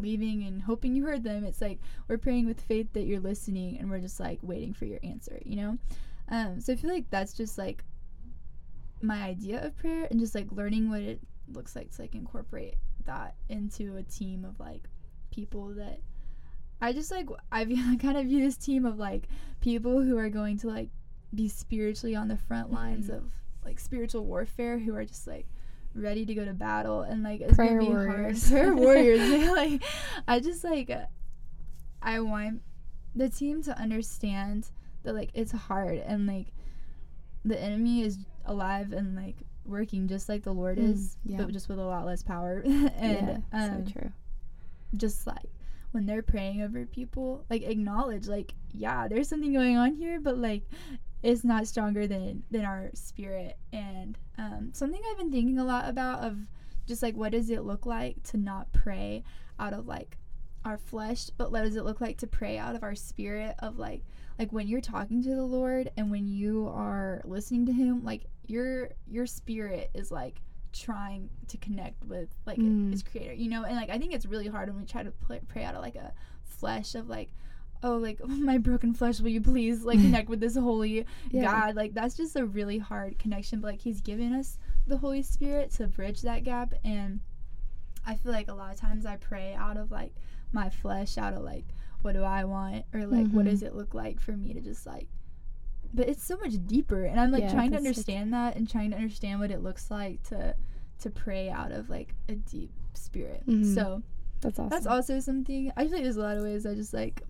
[0.00, 3.78] leaving and hoping you heard them it's like we're praying with faith that you're listening
[3.78, 5.78] and we're just like waiting for your answer you know
[6.30, 7.82] um so i feel like that's just like
[9.02, 11.20] my idea of prayer and just like learning what it
[11.52, 12.74] looks like to like incorporate
[13.06, 14.88] that into a team of like
[15.38, 16.00] people that
[16.80, 17.64] I just like I
[18.00, 19.28] kind of view this team of like
[19.60, 20.88] people who are going to like
[21.34, 23.18] be spiritually on the front lines Mhm.
[23.18, 23.24] of
[23.64, 25.46] like spiritual warfare who are just like
[25.94, 28.50] ready to go to battle and like it's Prayer gonna be warriors.
[28.50, 28.62] hard.
[28.64, 29.20] Prayer warriors.
[29.30, 29.82] yeah, like
[30.26, 30.90] I just like
[32.02, 32.62] I want
[33.14, 34.68] the team to understand
[35.04, 36.48] that like it's hard and like
[37.44, 41.36] the enemy is alive and like working just like the Lord Mm, is, yeah.
[41.38, 42.62] but just with a lot less power.
[42.64, 44.12] and yeah, um, so true.
[44.96, 45.50] Just like
[45.92, 50.38] when they're praying over people, like acknowledge like yeah, there's something going on here, but
[50.38, 50.62] like
[51.22, 53.58] it's not stronger than than our spirit.
[53.72, 56.38] And um, something I've been thinking a lot about of
[56.86, 59.24] just like what does it look like to not pray
[59.58, 60.16] out of like
[60.64, 63.78] our flesh, but what does it look like to pray out of our spirit of
[63.78, 64.02] like
[64.38, 68.26] like when you're talking to the Lord and when you are listening to him, like
[68.46, 70.40] your your spirit is like
[70.72, 72.92] trying to connect with like Mm.
[72.92, 73.64] its creator, you know?
[73.64, 75.12] And like I think it's really hard when we try to
[75.48, 76.12] pray out of like a
[76.44, 77.32] flesh of like
[77.82, 81.44] oh like my broken flesh will you please like connect with this holy Yeah.
[81.44, 85.22] God like that's just a really hard connection but like he's given us the Holy
[85.22, 87.20] Spirit to bridge that gap and
[88.06, 90.12] I feel like a lot of times I pray out of like
[90.52, 91.66] my flesh out of like
[92.02, 93.50] what do I want or like what Mhm.
[93.50, 95.08] does it look like for me to just like
[95.94, 98.90] but it's so much deeper and I'm like Yeah, trying to understand that and trying
[98.90, 100.54] to understand what it looks like to
[101.00, 103.74] to pray out of like a deep spirit Mhm.
[103.74, 104.02] so
[104.40, 104.68] That's awesome.
[104.70, 107.22] that's also something I feel like there's a lot of ways I just like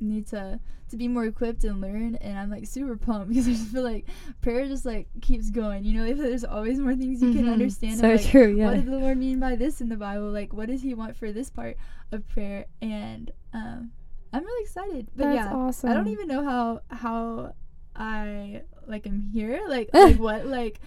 [0.00, 3.52] need to to be more equipped and learn and I'm like super pumped because I
[3.52, 4.06] just feel like
[4.40, 7.52] prayer just like keeps going you know if there's always more things you can Mhm.
[7.52, 8.54] understand So of, like, true.
[8.54, 8.66] Yeah.
[8.66, 11.16] what did the Lord mean by this in the Bible like what does he want
[11.16, 11.76] for this part
[12.12, 13.90] of prayer and um
[14.32, 15.90] I'm really excited but That's yeah awesome.
[15.90, 17.52] I don't even know how how
[17.98, 20.80] I like am here like like what like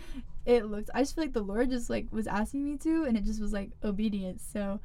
[0.45, 3.17] it looked I just feel like the Lord just like was asking me to and
[3.17, 4.79] it just was like obedience so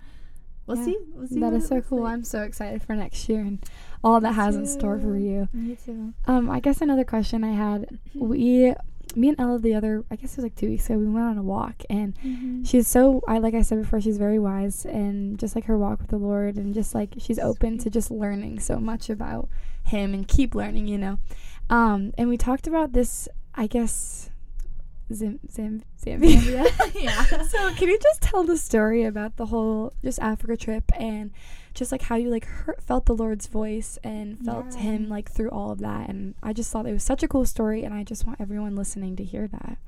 [0.66, 0.84] we'll Yeah.
[0.84, 2.02] see we'll see That is so cool.
[2.02, 2.12] like.
[2.12, 3.58] I'm so excited for next year and
[4.02, 5.48] all that has in store for you.
[5.52, 8.74] me too Um, I guess another question I had, we,
[9.14, 11.24] me and Ella the other, I guess it was like two weeks ago, we went
[11.26, 12.66] on a walk and Mhm.
[12.66, 16.00] she's so, I like I said before, she's very wise and just like her walk
[16.00, 19.48] with the Lord and just like she's open to just learning so much about
[19.84, 21.18] Him and keep learning, you know.
[21.70, 24.30] Um, and we talked about this, I guess,
[25.12, 26.70] Zim, Zim, Zambia.
[26.94, 27.42] yeah.
[27.42, 31.30] so can you just tell the story about the whole just Africa trip and
[31.74, 34.78] just like how you like heard, felt the Lord's voice and felt Yeah.
[34.80, 36.08] Him like through all of that?
[36.08, 38.76] And I just thought it was such a cool story, and I just want everyone
[38.76, 39.78] listening to hear that.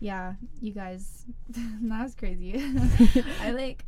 [0.00, 2.54] yeah, you guys, that was crazy.
[3.40, 3.84] I like,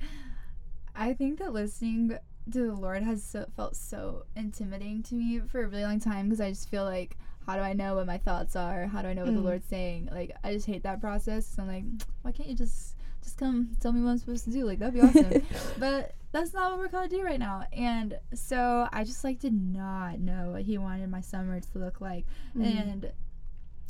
[0.94, 2.16] I think that listening
[2.52, 6.26] to the Lord has so, felt so intimidating to me for a really long time
[6.26, 8.86] because I just feel like, how do I know what my thoughts are?
[8.86, 9.44] How do I know what the Mm.
[9.44, 10.08] Lord's saying?
[10.12, 11.46] Like, I just hate that process.
[11.46, 11.84] So I'm like,
[12.22, 14.64] why can't you just just come tell me what I'm supposed to do?
[14.64, 15.42] Like, that'd be awesome.
[15.78, 17.64] but that's not what we're called to do right now.
[17.72, 22.00] And so I just like did not know what He wanted my summer to look
[22.00, 22.64] like Mm.
[22.64, 23.12] and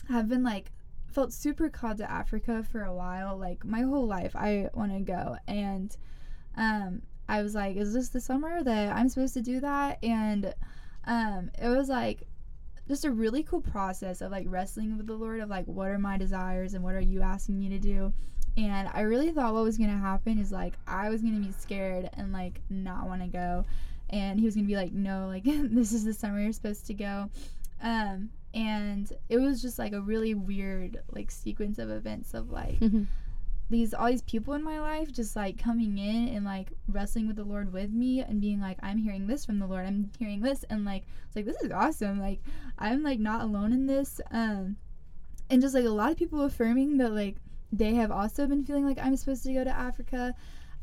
[0.08, 0.70] have been like
[1.08, 3.36] felt super called to Africa for a while.
[3.36, 5.94] Like my whole life, I want to go, and
[6.56, 10.54] um, I was like, "Is this the summer that I'm supposed to do that?" And
[11.04, 12.26] um, it was like
[12.88, 15.98] just a really cool process of like wrestling with the Lord of like, what are
[15.98, 18.12] my desires and what are you asking me to do?
[18.56, 22.08] And I really thought what was gonna happen is like I was gonna be scared
[22.14, 23.64] and like not want to go,
[24.10, 26.94] and he was gonna be like, no, like this is the summer you're supposed to
[26.94, 27.28] go.
[27.82, 32.78] Um, and it was just like a really weird like sequence of events of like
[33.68, 37.36] these all these people in my life just like coming in and like wrestling with
[37.36, 39.86] the Lord with me and being like I'm hearing this from the Lord.
[39.86, 40.64] I'm hearing this.
[40.70, 42.20] And like it's like this is awesome.
[42.20, 42.40] Like
[42.78, 44.20] I'm like not alone in this.
[44.30, 44.76] Um
[45.50, 47.36] and just like a lot of people affirming that like
[47.72, 50.34] they have also been feeling like I'm supposed to go to Africa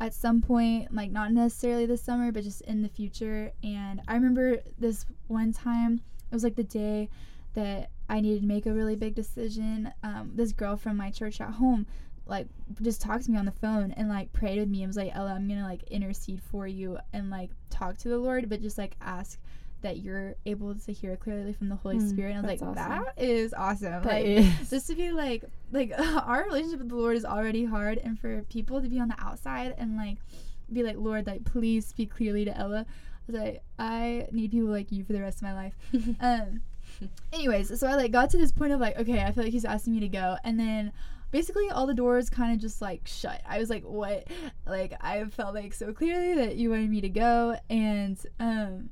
[0.01, 3.51] at some point like not necessarily this summer but just in the future.
[3.63, 7.09] And I remember this one time it was like the day
[7.53, 9.93] that I needed to make a really big decision.
[10.03, 11.85] Um, this girl from my church at home
[12.25, 12.47] like
[12.81, 15.11] just talked to me on the phone and like prayed with me and was like
[15.13, 18.77] ella i'm gonna like intercede for you and like talk to the lord but just
[18.77, 19.37] like ask
[19.81, 22.35] that you're able to hear clearly from the holy Mm, spirit.
[22.37, 23.03] And i was like awesome.
[23.03, 23.91] that is awesome.
[23.91, 24.69] That like is.
[24.69, 28.43] just to be like like our relationship with the lord is already hard and for
[28.43, 30.17] people to be on the outside and like
[30.71, 32.85] be like lord like please speak clearly to ella.
[32.87, 35.73] I was like i need people like you for the rest of my life.
[36.21, 36.61] Um
[37.33, 39.65] anyways so i like got to this point of like okay i feel like he's
[39.65, 40.37] asking me to go.
[40.45, 40.93] And then
[41.33, 43.41] basically all the doors kind of just like shut.
[43.45, 44.27] I was like what?
[44.65, 48.89] Like i felt like so clearly that you wanted me to go and um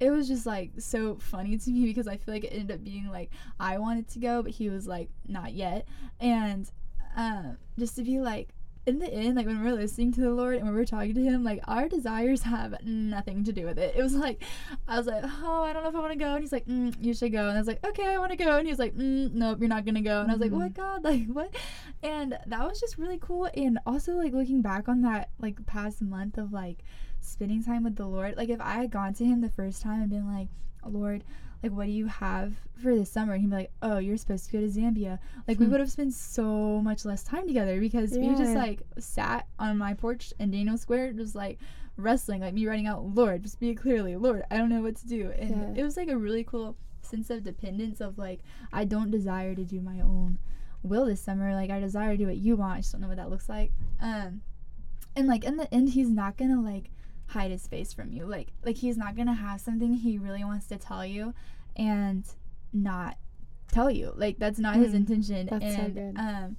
[0.00, 2.84] it was just like so funny to me because i feel like it ended up
[2.84, 5.86] being like i wanted to go but he was like not yet.
[6.20, 6.70] And
[7.16, 8.50] um just to be like
[8.88, 11.22] in the end, like when we're listening to the Lord and when we're talking to
[11.22, 13.94] Him, like our desires have nothing to do with it.
[13.96, 14.42] It was like,
[14.88, 16.32] I was like, oh, I don't know if I want to go.
[16.32, 17.48] And He's like, mm, you should go.
[17.48, 18.56] And I was like, okay, I want to go.
[18.56, 20.22] And He was like, mm, nope, you're not going to go.
[20.22, 20.76] And I was like, what, Mhm.
[20.76, 21.54] God, like what?
[22.02, 23.48] And that was just really cool.
[23.54, 26.78] And also, like looking back on that, like past month of like
[27.20, 30.00] spending time with the Lord, like if I had gone to Him the first time
[30.00, 30.48] and been like,
[30.86, 31.24] Lord,
[31.62, 33.32] like what do you have for this summer?
[33.34, 35.18] And he'd be like oh you're supposed to go to zambia.
[35.46, 35.72] Like we Hmm.
[35.72, 39.94] would have spent so much less time together because we just like sat on my
[39.94, 41.58] porch in daniel square just like
[41.96, 45.06] wrestling like me writing out lord just speak clearly lord i don't know what to
[45.08, 45.32] do.
[45.38, 45.80] And Yeah.
[45.80, 48.40] it was like a really cool sense of dependence of like
[48.72, 50.38] i don't desire to do my own
[50.84, 51.54] will this summer.
[51.54, 52.74] Like i desire to do what you want.
[52.74, 53.72] I just don't know what that looks like.
[54.00, 54.42] Um
[55.16, 56.90] and like in the end he's not gonna like
[57.28, 58.24] hide his face from you.
[58.26, 61.34] Like like he's not gonna have something he really wants to tell you
[61.76, 62.24] and
[62.72, 63.16] not
[63.70, 64.12] tell you.
[64.16, 65.46] Like that's not his Mm, intention.
[65.50, 66.18] That's so and good.
[66.18, 66.56] um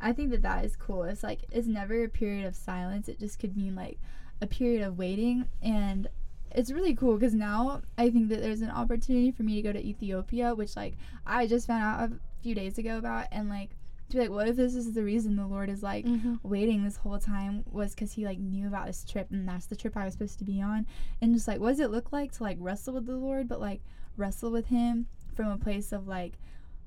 [0.00, 1.04] i think that that is cool.
[1.04, 3.08] It's like it's never a period of silence.
[3.08, 3.98] It just could mean like
[4.40, 5.46] a period of waiting.
[5.62, 6.08] And
[6.54, 9.72] it's really cool because now i think that there's an opportunity for me to go
[9.72, 10.92] to ethiopia which like
[11.26, 13.26] i just found out a few days ago about.
[13.32, 13.70] And like
[14.12, 16.38] to be like what if this is the reason the lord is like Mhm.
[16.42, 19.76] waiting this whole time was because he like knew about this trip and that's the
[19.76, 20.86] trip I was supposed to be on
[21.20, 23.60] and just like what does it look like to like wrestle with the Lord but
[23.60, 23.80] like
[24.16, 26.38] wrestle with him from a place of like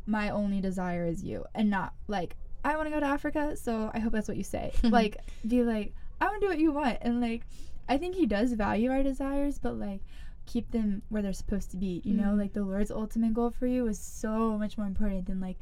[0.06, 3.92] my only desire is you and not like I want to go to Africa so
[3.94, 6.72] I hope that's what you say like be like I want to do what you
[6.72, 7.42] want and like
[7.90, 10.02] I think he does value our desires but like
[10.48, 12.38] keep them where they're supposed to be you know Mhm.
[12.40, 15.58] like the Lord's ultimate goal for you is so much more important than like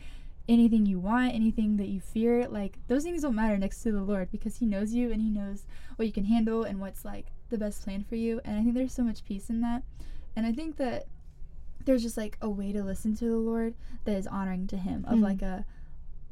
[0.49, 4.01] anything you want, anything that you fear, like those things don't matter next to the
[4.01, 7.27] Lord because He knows you and He knows what you can handle and what's like
[7.49, 8.41] the best plan for you.
[8.43, 9.83] And I think there's so much peace in that.
[10.35, 11.05] And I think that
[11.85, 13.75] there's just like a way to listen to the Lord
[14.05, 15.23] that is honoring to Him, of Mm.
[15.23, 15.65] like a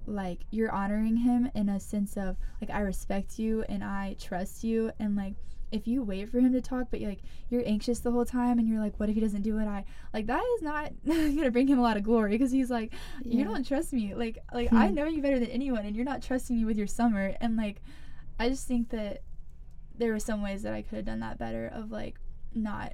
[0.08, 4.63] like you're honoring him in a sense of like I respect you and I trust
[4.63, 5.36] you and like
[5.71, 8.60] if you wait for him to talk but you're like you're anxious the whole time
[8.60, 11.51] and you're like what if he doesn't do what I like that is not gonna
[11.51, 14.13] bring him a lot of glory because he's like you don't trust me.
[14.13, 14.95] Like like I Hmm.
[14.95, 17.81] know you better than anyone and you're not trusting me with your summer and like
[18.39, 19.21] I just think that
[19.97, 22.15] there were some ways that I could have done that better of like
[22.53, 22.93] not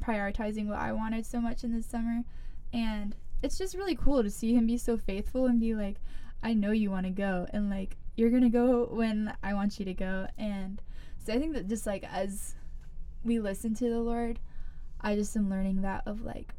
[0.00, 2.22] prioritizing what I wanted so much in this summer.
[2.72, 5.96] And it's just really cool to see him be so faithful and be like
[6.42, 9.78] I know you want to go and like you're going to go when I want
[9.78, 10.80] you to go and
[11.24, 12.54] so I think that just like as
[13.24, 14.38] we listen to the Lord,
[15.00, 16.54] I just am learning that of like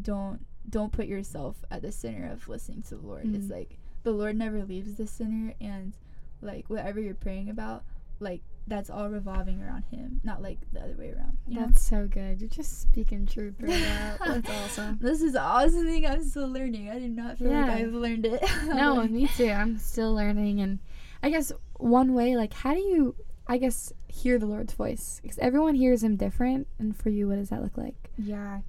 [0.00, 3.24] don't don't put yourself at the center of listening to the Lord.
[3.24, 3.36] Mm.
[3.36, 5.94] It's like the Lord never leaves the sinner and
[6.40, 7.84] like whatever you're praying about,
[8.20, 11.36] like that's all revolving around him, not like the other way around.
[11.48, 12.00] That's know?
[12.02, 12.40] so good.
[12.40, 14.98] You're just speaking truth right That's awesome.
[15.00, 16.90] This is awesome thing I'm still learning.
[16.90, 17.66] I do not feel yeah.
[17.66, 18.42] like I've learned it.
[18.66, 19.50] no, me too.
[19.50, 20.78] I'm still learning and
[21.22, 23.14] I guess one way like how do you
[23.46, 25.20] I guess hear the Lord's voice?
[25.22, 28.10] Because everyone hears him different and for you what does that look like?
[28.16, 28.60] Yeah.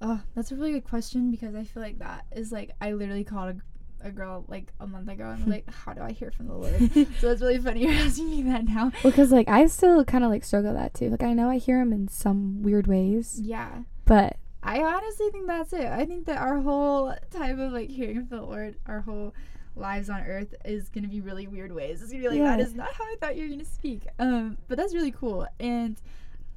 [0.00, 3.24] Oh, that's a really good question because I feel like that is like I literally
[3.24, 3.56] called
[4.02, 6.54] a, a girl like a month ago and like, how do I hear from the
[6.54, 6.90] Lord?
[7.20, 8.92] so it's really funny you're asking me that now.
[9.02, 11.08] Because like I still kind of like struggle that too.
[11.08, 13.40] Like I know I hear him in some weird ways.
[13.40, 13.82] Yeah.
[14.04, 15.86] But I honestly think that's it.
[15.86, 19.32] I think that our whole type of like hearing from the Lord, our whole
[19.76, 22.02] lives on earth is gonna be really weird ways.
[22.02, 22.56] It's gonna be like yeah.
[22.56, 24.02] that is not how I thought you were gonna speak.
[24.18, 25.46] Um, but that's really cool.
[25.60, 26.00] And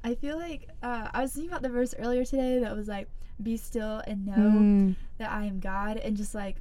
[0.02, 3.08] I feel like uh, I was thinking about the verse earlier today that was like,
[3.42, 4.96] "Be still and know mm.
[5.18, 6.56] that I am God," and just like,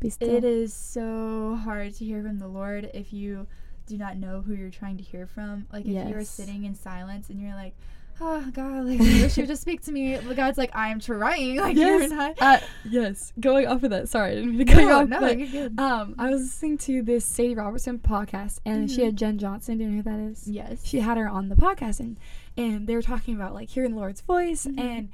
[0.00, 0.34] be still.
[0.34, 3.46] It is so hard to hear from the Lord if you
[3.86, 5.66] do not know who you're trying to hear from.
[5.72, 6.08] Like if yes.
[6.08, 7.74] you are sitting in silence and you're like,
[8.20, 11.00] oh god like I wish you would just speak to me the god's like i'm
[11.00, 12.08] trying like yes.
[12.08, 14.88] you're not uh, yes going off of that sorry i didn't mean to cut no,
[14.88, 15.78] you off no, but, you're good.
[15.78, 18.96] um i was listening to this sadie robertson podcast and mm-hmm.
[18.96, 21.48] she had jenn johnson do you know who that is yes she had her on
[21.48, 22.16] the podcast and
[22.56, 24.78] and they were talking about like hearing the lord's voice mm-hmm.
[24.78, 25.08] and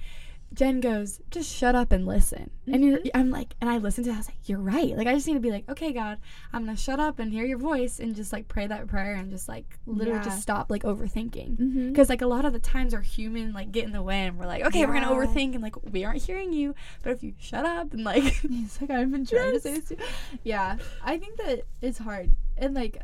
[0.55, 2.51] Jenn goes, just shut up and listen.
[2.62, 2.75] Mm-hmm.
[2.75, 2.99] And you're.
[3.15, 4.15] I'm like, and I listened to it.
[4.15, 4.97] I was like, you're right.
[4.97, 6.19] Like, I just need to be like, okay, God,
[6.53, 9.15] I'm going to shut up and hear your voice and just like pray that prayer
[9.15, 10.25] and just like literally yeah.
[10.25, 11.57] just stop like overthinking.
[11.57, 12.12] Because mm-hmm.
[12.12, 14.47] like a lot of the times our human like get in the way and we're
[14.47, 14.87] like, okay, yeah.
[14.87, 16.75] we're going to overthink and like we aren't hearing you.
[17.03, 19.62] But if you shut up and like, he's like, I've been trying yes.
[19.62, 19.97] to say this too.
[20.45, 20.77] Yeah.
[21.03, 22.31] I think that it's hard.
[22.57, 22.99] And like,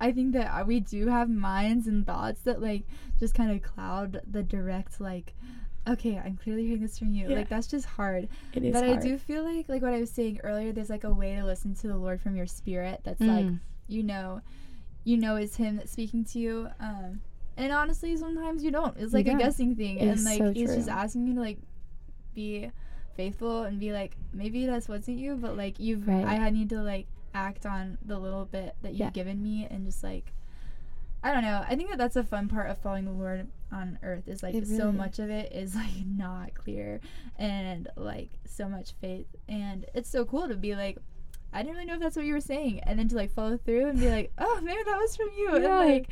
[0.00, 2.84] I think that we do have minds and thoughts that like
[3.18, 5.34] just kind of cloud the direct like
[5.88, 7.28] okay, I'm clearly hearing this from you.
[7.28, 7.36] Yeah.
[7.36, 8.28] Like that's just hard.
[8.52, 8.72] It is.
[8.72, 8.98] But hard.
[8.98, 11.44] I do feel like like what I was saying earlier, there's like a way to
[11.44, 13.28] listen to the Lord from your spirit that's mm.
[13.28, 14.40] like, you know,
[15.04, 16.68] you know it's him that's speaking to you.
[16.80, 17.20] Um
[17.56, 18.96] and honestly sometimes you don't.
[18.98, 19.98] It's like a guessing thing.
[19.98, 21.58] It and like so he's just asking you to like
[22.34, 22.70] be
[23.16, 26.24] faithful and be like, maybe that's wasn't you, but like you've right.
[26.24, 29.10] I need to like act on the little bit that you've yeah.
[29.10, 30.32] given me and just like
[31.22, 31.64] I don't know.
[31.68, 34.54] I think that that's a fun part of following the Lord on earth is like
[34.54, 37.00] really so much of it is like not clear
[37.36, 39.26] and like so much faith.
[39.48, 40.98] And it's so cool to be like
[41.52, 42.80] I didn't really know if that's what you were saying.
[42.80, 45.50] And then to like follow through and be like oh maybe that was from you.
[45.52, 45.80] Yeah.
[45.80, 46.10] and like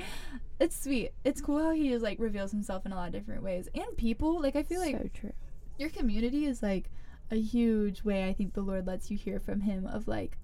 [0.59, 1.13] it's sweet.
[1.25, 3.69] It's cool how he just like reveals himself in a lot of different ways.
[3.75, 5.33] And people like I feel like so true.
[5.79, 6.91] your community is like
[7.31, 10.39] a huge way I think the Lord lets you hear from him of like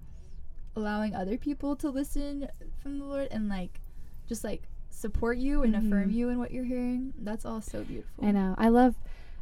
[0.75, 2.47] allowing other people to listen
[2.81, 3.79] from the Lord and like
[4.27, 4.63] just like
[5.03, 5.85] support you and mm-hmm.
[5.85, 7.13] affirm you in what you're hearing.
[7.19, 8.25] That's all so beautiful.
[8.25, 8.55] I know.
[8.57, 8.95] I love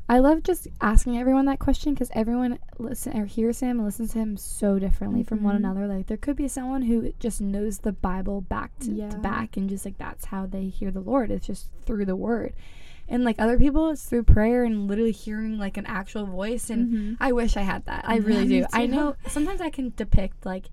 [0.10, 4.12] I love just asking everyone that question because everyone listen or hears him and listens
[4.14, 5.28] to him so differently mm-hmm.
[5.30, 5.66] from one mm-hmm.
[5.66, 5.88] another.
[5.88, 9.10] Like there could be someone who just knows the Bible back to, yeah.
[9.10, 11.32] to, back and just like that's how they hear the Lord.
[11.32, 12.54] It's just through the word.
[13.08, 16.70] And like other people, it's through prayer and literally hearing like an actual voice.
[16.70, 17.24] And mm-hmm.
[17.24, 18.04] I wish I had that.
[18.08, 18.66] I really do.
[18.74, 20.70] I know sometimes I can depict like,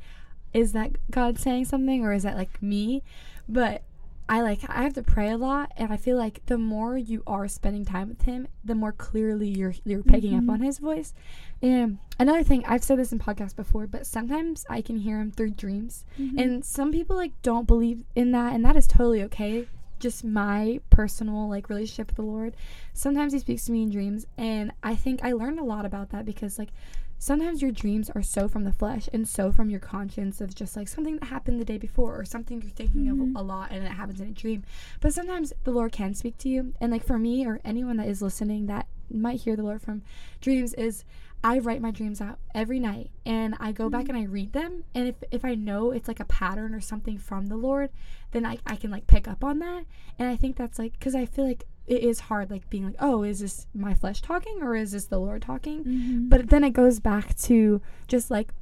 [0.54, 3.02] is that God saying something or is that like me?
[3.48, 3.82] But
[4.28, 7.22] I like I have to pray a lot and I feel like the more you
[7.26, 10.50] are spending time with him, the more clearly you're you're picking mm-hmm.
[10.50, 11.14] up on his voice.
[11.62, 15.32] And another thing, I've said this in podcasts before, but sometimes I can hear him
[15.32, 16.04] through dreams.
[16.20, 16.38] Mm-hmm.
[16.38, 19.66] And some people like don't believe in that and that is totally okay.
[19.98, 22.54] Just my personal like relationship with the Lord.
[22.92, 26.10] Sometimes he speaks to me in dreams and I think I learned a lot about
[26.10, 26.70] that because like
[27.18, 30.76] sometimes your dreams are so from the flesh and so from your conscience of just
[30.76, 33.36] like something that happened the day before or something you're thinking mm-hmm.
[33.36, 34.62] of a lot and it happens in a dream.
[35.00, 36.74] But sometimes the Lord can speak to you.
[36.80, 40.02] And like for me or anyone that is listening that might hear the Lord from
[40.40, 41.04] dreams is
[41.42, 43.92] I write my dreams out every night and I go mm-hmm.
[43.92, 44.84] back and I read them.
[44.94, 47.90] And if, if I know it's like a pattern or something from the Lord,
[48.32, 49.84] then I, I can like pick up on that.
[50.18, 52.96] And I think that's like, because I feel like it is hard like being like
[53.00, 56.28] oh is this my flesh talking or is this the lord talking mm-hmm.
[56.28, 58.52] but then it goes back to just like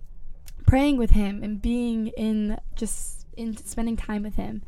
[0.66, 4.62] praying with him and being in just in spending time with him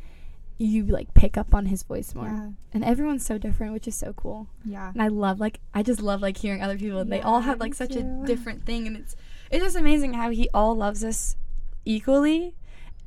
[0.59, 2.49] you like pick up on his voice more yeah.
[2.73, 6.03] and everyone's so different which is so cool yeah and i love like i just
[6.03, 8.21] love like hearing other people yeah, they all have like such too.
[8.23, 9.15] a different thing and it's
[9.53, 11.37] it's just amazing how he all loves us
[11.85, 12.57] equally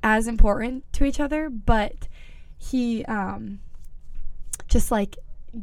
[0.02, 2.08] as important to each other but
[2.58, 3.60] he um
[4.70, 5.18] just like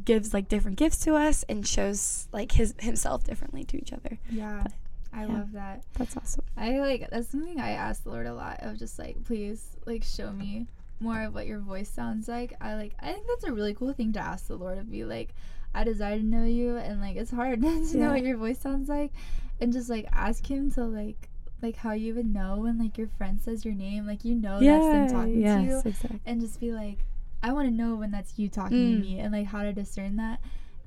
[0.04, 4.18] gives like different gifts to us and shows like his himself differently to each other.
[4.30, 4.60] Yeah.
[4.64, 4.72] But,
[5.10, 5.32] I Yeah.
[5.32, 5.84] love that.
[5.94, 6.44] That's awesome.
[6.56, 10.04] I like that's something I ask the Lord a lot of just like please like
[10.04, 10.66] show me
[11.00, 12.54] more of what your voice sounds like.
[12.60, 15.04] I like I think that's a really cool thing to ask the Lord of be
[15.04, 15.30] like
[15.74, 18.88] I desire to know you and like it's hard to know what your voice sounds
[18.88, 19.12] like
[19.60, 21.28] and just like ask him to like
[21.62, 24.60] like how you would know when like your friend says your name like you know
[24.60, 26.20] that's them talking yes, to you exactly.
[26.26, 26.98] and just be like
[27.42, 29.00] I want to know when that's you talking to Mm.
[29.00, 30.40] me and like how to discern that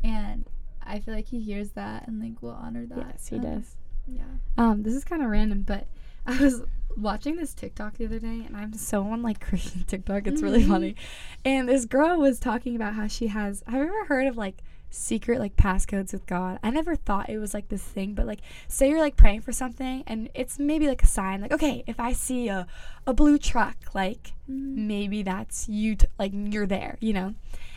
[0.03, 0.45] and
[0.83, 2.97] I feel like he hears that and like will honor that.
[3.11, 3.75] Yes, he Um, does.
[4.07, 4.23] Yeah.
[4.57, 5.87] Um, this is kind of random, but
[6.25, 6.63] I was
[6.97, 10.27] watching this TikTok the other day, and I'm so on like Christian TikTok.
[10.27, 10.67] It's really Mhm.
[10.67, 10.95] funny.
[11.45, 13.63] And this girl was talking about how she has.
[13.67, 14.61] Have you ever heard of like
[14.91, 16.59] secret like passcodes with God?
[16.61, 19.51] I never thought it was like this thing, but like say you're like praying for
[19.51, 22.67] something, and it's maybe like a sign, like okay, if I see a
[23.07, 24.87] a blue truck, like Mm-hmm.
[24.87, 27.35] maybe that's you t- like you're there you know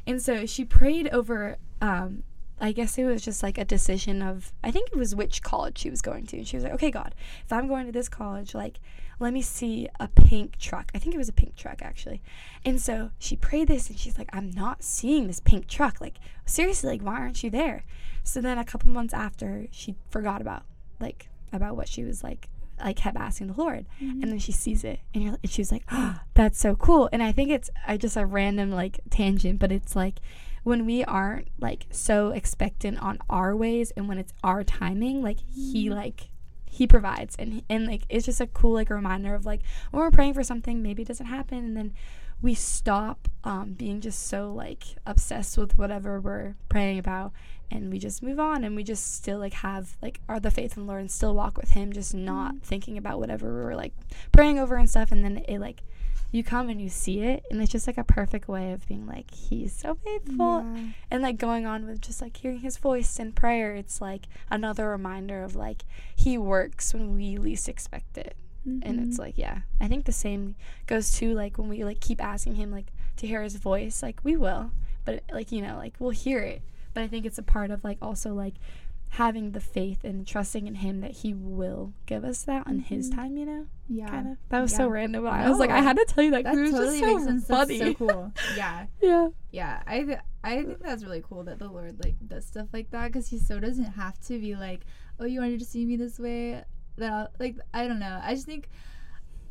[0.08, 2.24] and so she prayed over um
[2.60, 5.78] i guess it was just like a decision of i think it was which college
[5.78, 8.08] she was going to and she was like okay god if i'm going to this
[8.08, 8.78] college like
[9.20, 10.90] let me see a pink truck.
[10.94, 12.22] I think it was a pink truck actually.
[12.64, 16.00] And so she prayed this and she's like i'm not seeing this pink truck.
[16.00, 17.84] Like seriously like why aren't you there?
[18.22, 20.64] So then a couple months after she forgot about
[21.00, 22.48] like about what she was like
[22.82, 23.86] like kept asking the lord.
[24.02, 24.22] Mm-hmm.
[24.22, 27.08] and then she sees it and, you're, and she was like oh that's so cool.
[27.12, 30.16] And i think it's i just a random like tangent but it's like
[30.64, 35.38] when we aren't like so expectant on our ways and when it's our timing like
[35.54, 36.28] he like
[36.74, 37.36] he provides.
[37.38, 39.60] And and like it's just a cool like reminder of like
[39.92, 41.94] when we're praying for something maybe it doesn't happen and then
[42.42, 47.32] we stop um, being just so like obsessed with whatever we're praying about
[47.70, 50.76] and we just move on and we just still like have like are the faith
[50.76, 53.94] in the lord and still walk with him just not thinking about whatever we're like
[54.32, 55.82] praying over and stuff and then it like
[56.34, 59.06] you come and you see it and it's just like a perfect way of being
[59.06, 60.86] like he's so faithful Yeah.
[61.10, 64.88] and like going on with just like hearing his voice in prayer it's like another
[64.88, 65.84] reminder of like
[66.16, 69.20] he works when we least expect it and it's Mhm.
[69.20, 70.54] like yeah i think the same
[70.86, 74.18] goes to like when we like keep asking him like to hear his voice like
[74.24, 74.70] we will
[75.04, 76.62] but like you know like we'll hear it
[76.94, 78.54] but i think it's a part of like also like
[79.10, 83.10] having the faith and trusting in him that he will give us that on his
[83.10, 83.14] Mhm.
[83.14, 84.08] time you know yeah.
[84.08, 86.32] kind of that was so random but i was like i had to tell you
[86.32, 87.46] that That 'cause it was totally just so makes sense.
[87.46, 88.32] funny That's so cool.
[88.56, 88.86] Yeah.
[89.00, 89.82] yeah Yeah.
[89.86, 93.06] I th- I think that's really cool that the Lord like does stuff like that
[93.08, 94.84] because He so doesn't have to be like,
[95.18, 96.62] oh, you wanted to see me this way.
[96.96, 98.20] That I'll, like I don't know.
[98.22, 98.68] I just think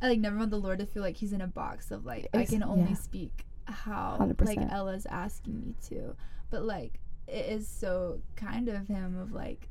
[0.03, 2.27] I like never want the Lord to feel like He's in a box of like
[2.33, 2.95] I can only yeah.
[2.97, 4.45] speak how 100%.
[4.45, 6.15] like Ella's asking me to,
[6.51, 9.69] but like it is so kind of Him of like.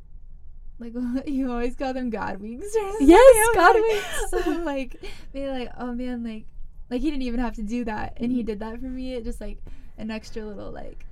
[0.79, 0.95] Like
[1.27, 2.65] you always call them God weeks.
[2.67, 3.09] or something.
[3.09, 3.83] Yes, God like-
[4.43, 4.47] winks.
[4.65, 6.45] like being like, oh man, like
[6.91, 8.37] like he didn't even have to do that and Mm-hmm.
[8.37, 9.59] he did that for me it just like
[9.97, 11.07] an extra little like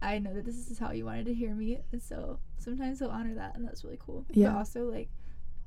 [0.00, 3.10] i know that this is how you wanted to hear me and so sometimes he'll
[3.10, 4.50] honor that and that's really cool Yeah.
[4.52, 5.10] but also like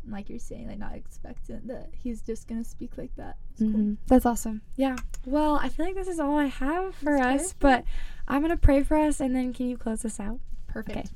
[0.09, 3.97] like you're saying like not expectant that he's just gonna speak like that it's Mhm.
[4.07, 4.61] That's awesome.
[4.77, 4.95] Yeah.
[5.27, 7.83] Well, I feel like this is all I have for That's us, but
[8.31, 10.39] I'm going to pray for us and then can you close us out?
[10.67, 11.11] perfect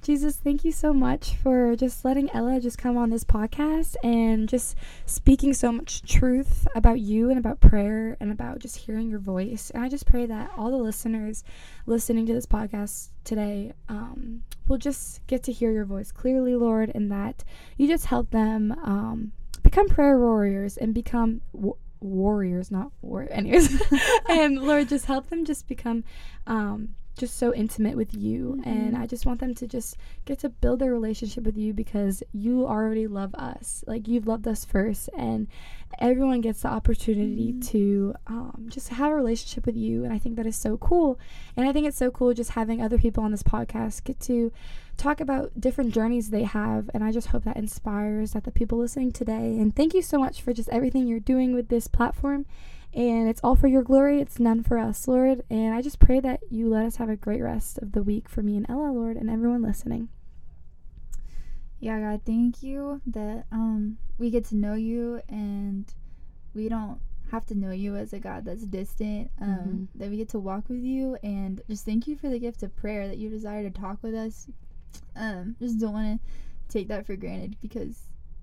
[0.00, 4.48] Jesus, thank you so much for just letting Ella just come on this podcast and
[4.48, 9.18] just speaking so much truth about you and about prayer and about just hearing your
[9.18, 9.70] voice.
[9.70, 11.42] And I just pray that all the listeners
[11.86, 16.92] listening to this podcast today um, will just get to hear your voice clearly, Lord,
[16.94, 17.42] and that
[17.76, 19.32] you just help them um,
[19.64, 21.40] become prayer warriors and become.
[21.52, 23.82] wa- warriors not war anyways.
[24.28, 26.04] And lord just help them just become
[26.46, 29.00] um just so intimate with you and Mhm.
[29.00, 32.66] i just want them to just get to build their relationship with you because you
[32.66, 35.46] already love us like you've loved us first and
[35.98, 37.66] everyone gets the opportunity Mhm.
[37.68, 41.18] to um, just have a relationship with you and i think that is so cool
[41.56, 44.52] and i think it's so cool just having other people on this podcast get to
[44.96, 48.78] talk about different journeys they have and i just hope that inspires that the people
[48.78, 52.44] listening today and thank you so much for just everything you're doing with this platform
[52.94, 54.20] and it's all for your glory.
[54.20, 55.42] It's none for us lord.
[55.50, 58.28] And i just pray that you let us have a great rest of the week
[58.28, 60.08] for me and ella lord and everyone listening.
[61.80, 65.92] Yeah god thank you that um we get to know you and
[66.54, 66.98] we don't
[67.30, 70.68] have to know you as a god that's distant um that we get to walk
[70.68, 71.16] with you.
[71.22, 74.14] And just thank you for the gift of prayer that you desire to talk with
[74.14, 74.48] us.
[75.14, 76.28] Um just don't want to
[76.68, 78.02] take that for granted because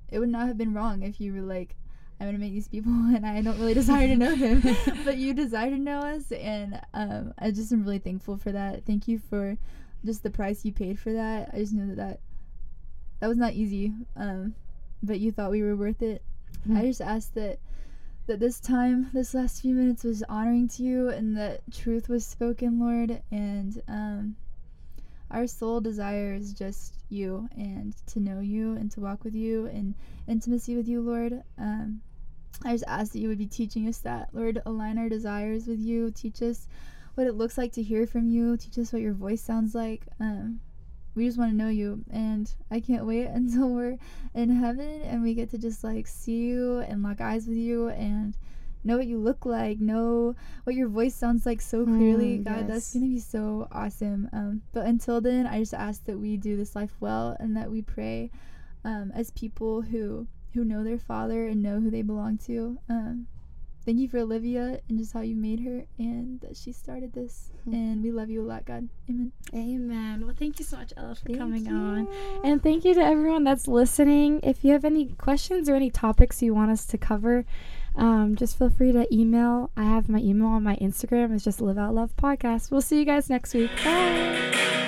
[0.09, 1.75] it would not have been wrong if you were like
[2.19, 4.61] i'm gonna make these people and i don't really desire to know them
[5.05, 8.85] but you desire to know us and um i just am really thankful for that.
[8.85, 9.57] Thank you for
[10.05, 11.49] just the price you paid for that.
[11.53, 12.19] I just know that that
[13.19, 14.53] that was not easy um
[15.03, 16.21] but you thought we were worth it.
[16.65, 16.81] I Mhm.
[16.87, 17.59] just ask that
[18.27, 22.25] that this time this last few minutes was honoring to you and that truth was
[22.25, 24.35] spoken lord and um
[25.35, 29.93] our soul is just you and to know you and to walk with you and
[30.29, 31.43] intimacy with you, Lord.
[31.57, 31.99] Um,
[32.63, 34.61] I just ask that you would be teaching us that, Lord.
[34.65, 36.09] Align our desires with you.
[36.09, 36.67] Teach us
[37.15, 38.55] what it looks like to hear from you.
[38.55, 40.03] Teach us what your voice sounds like.
[40.21, 40.61] Um,
[41.15, 43.97] we just want to know you and i can't wait until we're
[44.33, 47.87] in heaven and we get to just like see you and lock eyes with you
[47.87, 48.35] and
[48.85, 52.57] know what you look like know what your voice sounds like so clearly Mm, god
[52.59, 52.67] yes.
[52.67, 56.55] that's gonna be so awesome um, but until then i just ask that we do
[56.55, 58.29] this life well and that we pray
[58.83, 63.25] um, as people who who know their father and know who they belong to um,
[63.85, 67.51] thank you for olivia and just how you made her and that she started this
[67.67, 67.73] Mhm.
[67.73, 70.25] and we love you a lot god amen Amen.
[70.25, 72.07] Well, thank you so much, Ella, for Thank coming on.
[72.43, 74.39] And thank you to everyone that's listening.
[74.43, 77.45] If you have any questions or any topics you want us to cover,
[77.97, 79.71] um, just feel free to email.
[79.77, 81.33] I have my email on my Instagram.
[81.33, 82.71] It's just Live Out Love Podcast.
[82.71, 83.71] We'll see you guys next week.
[83.83, 84.81] Bye.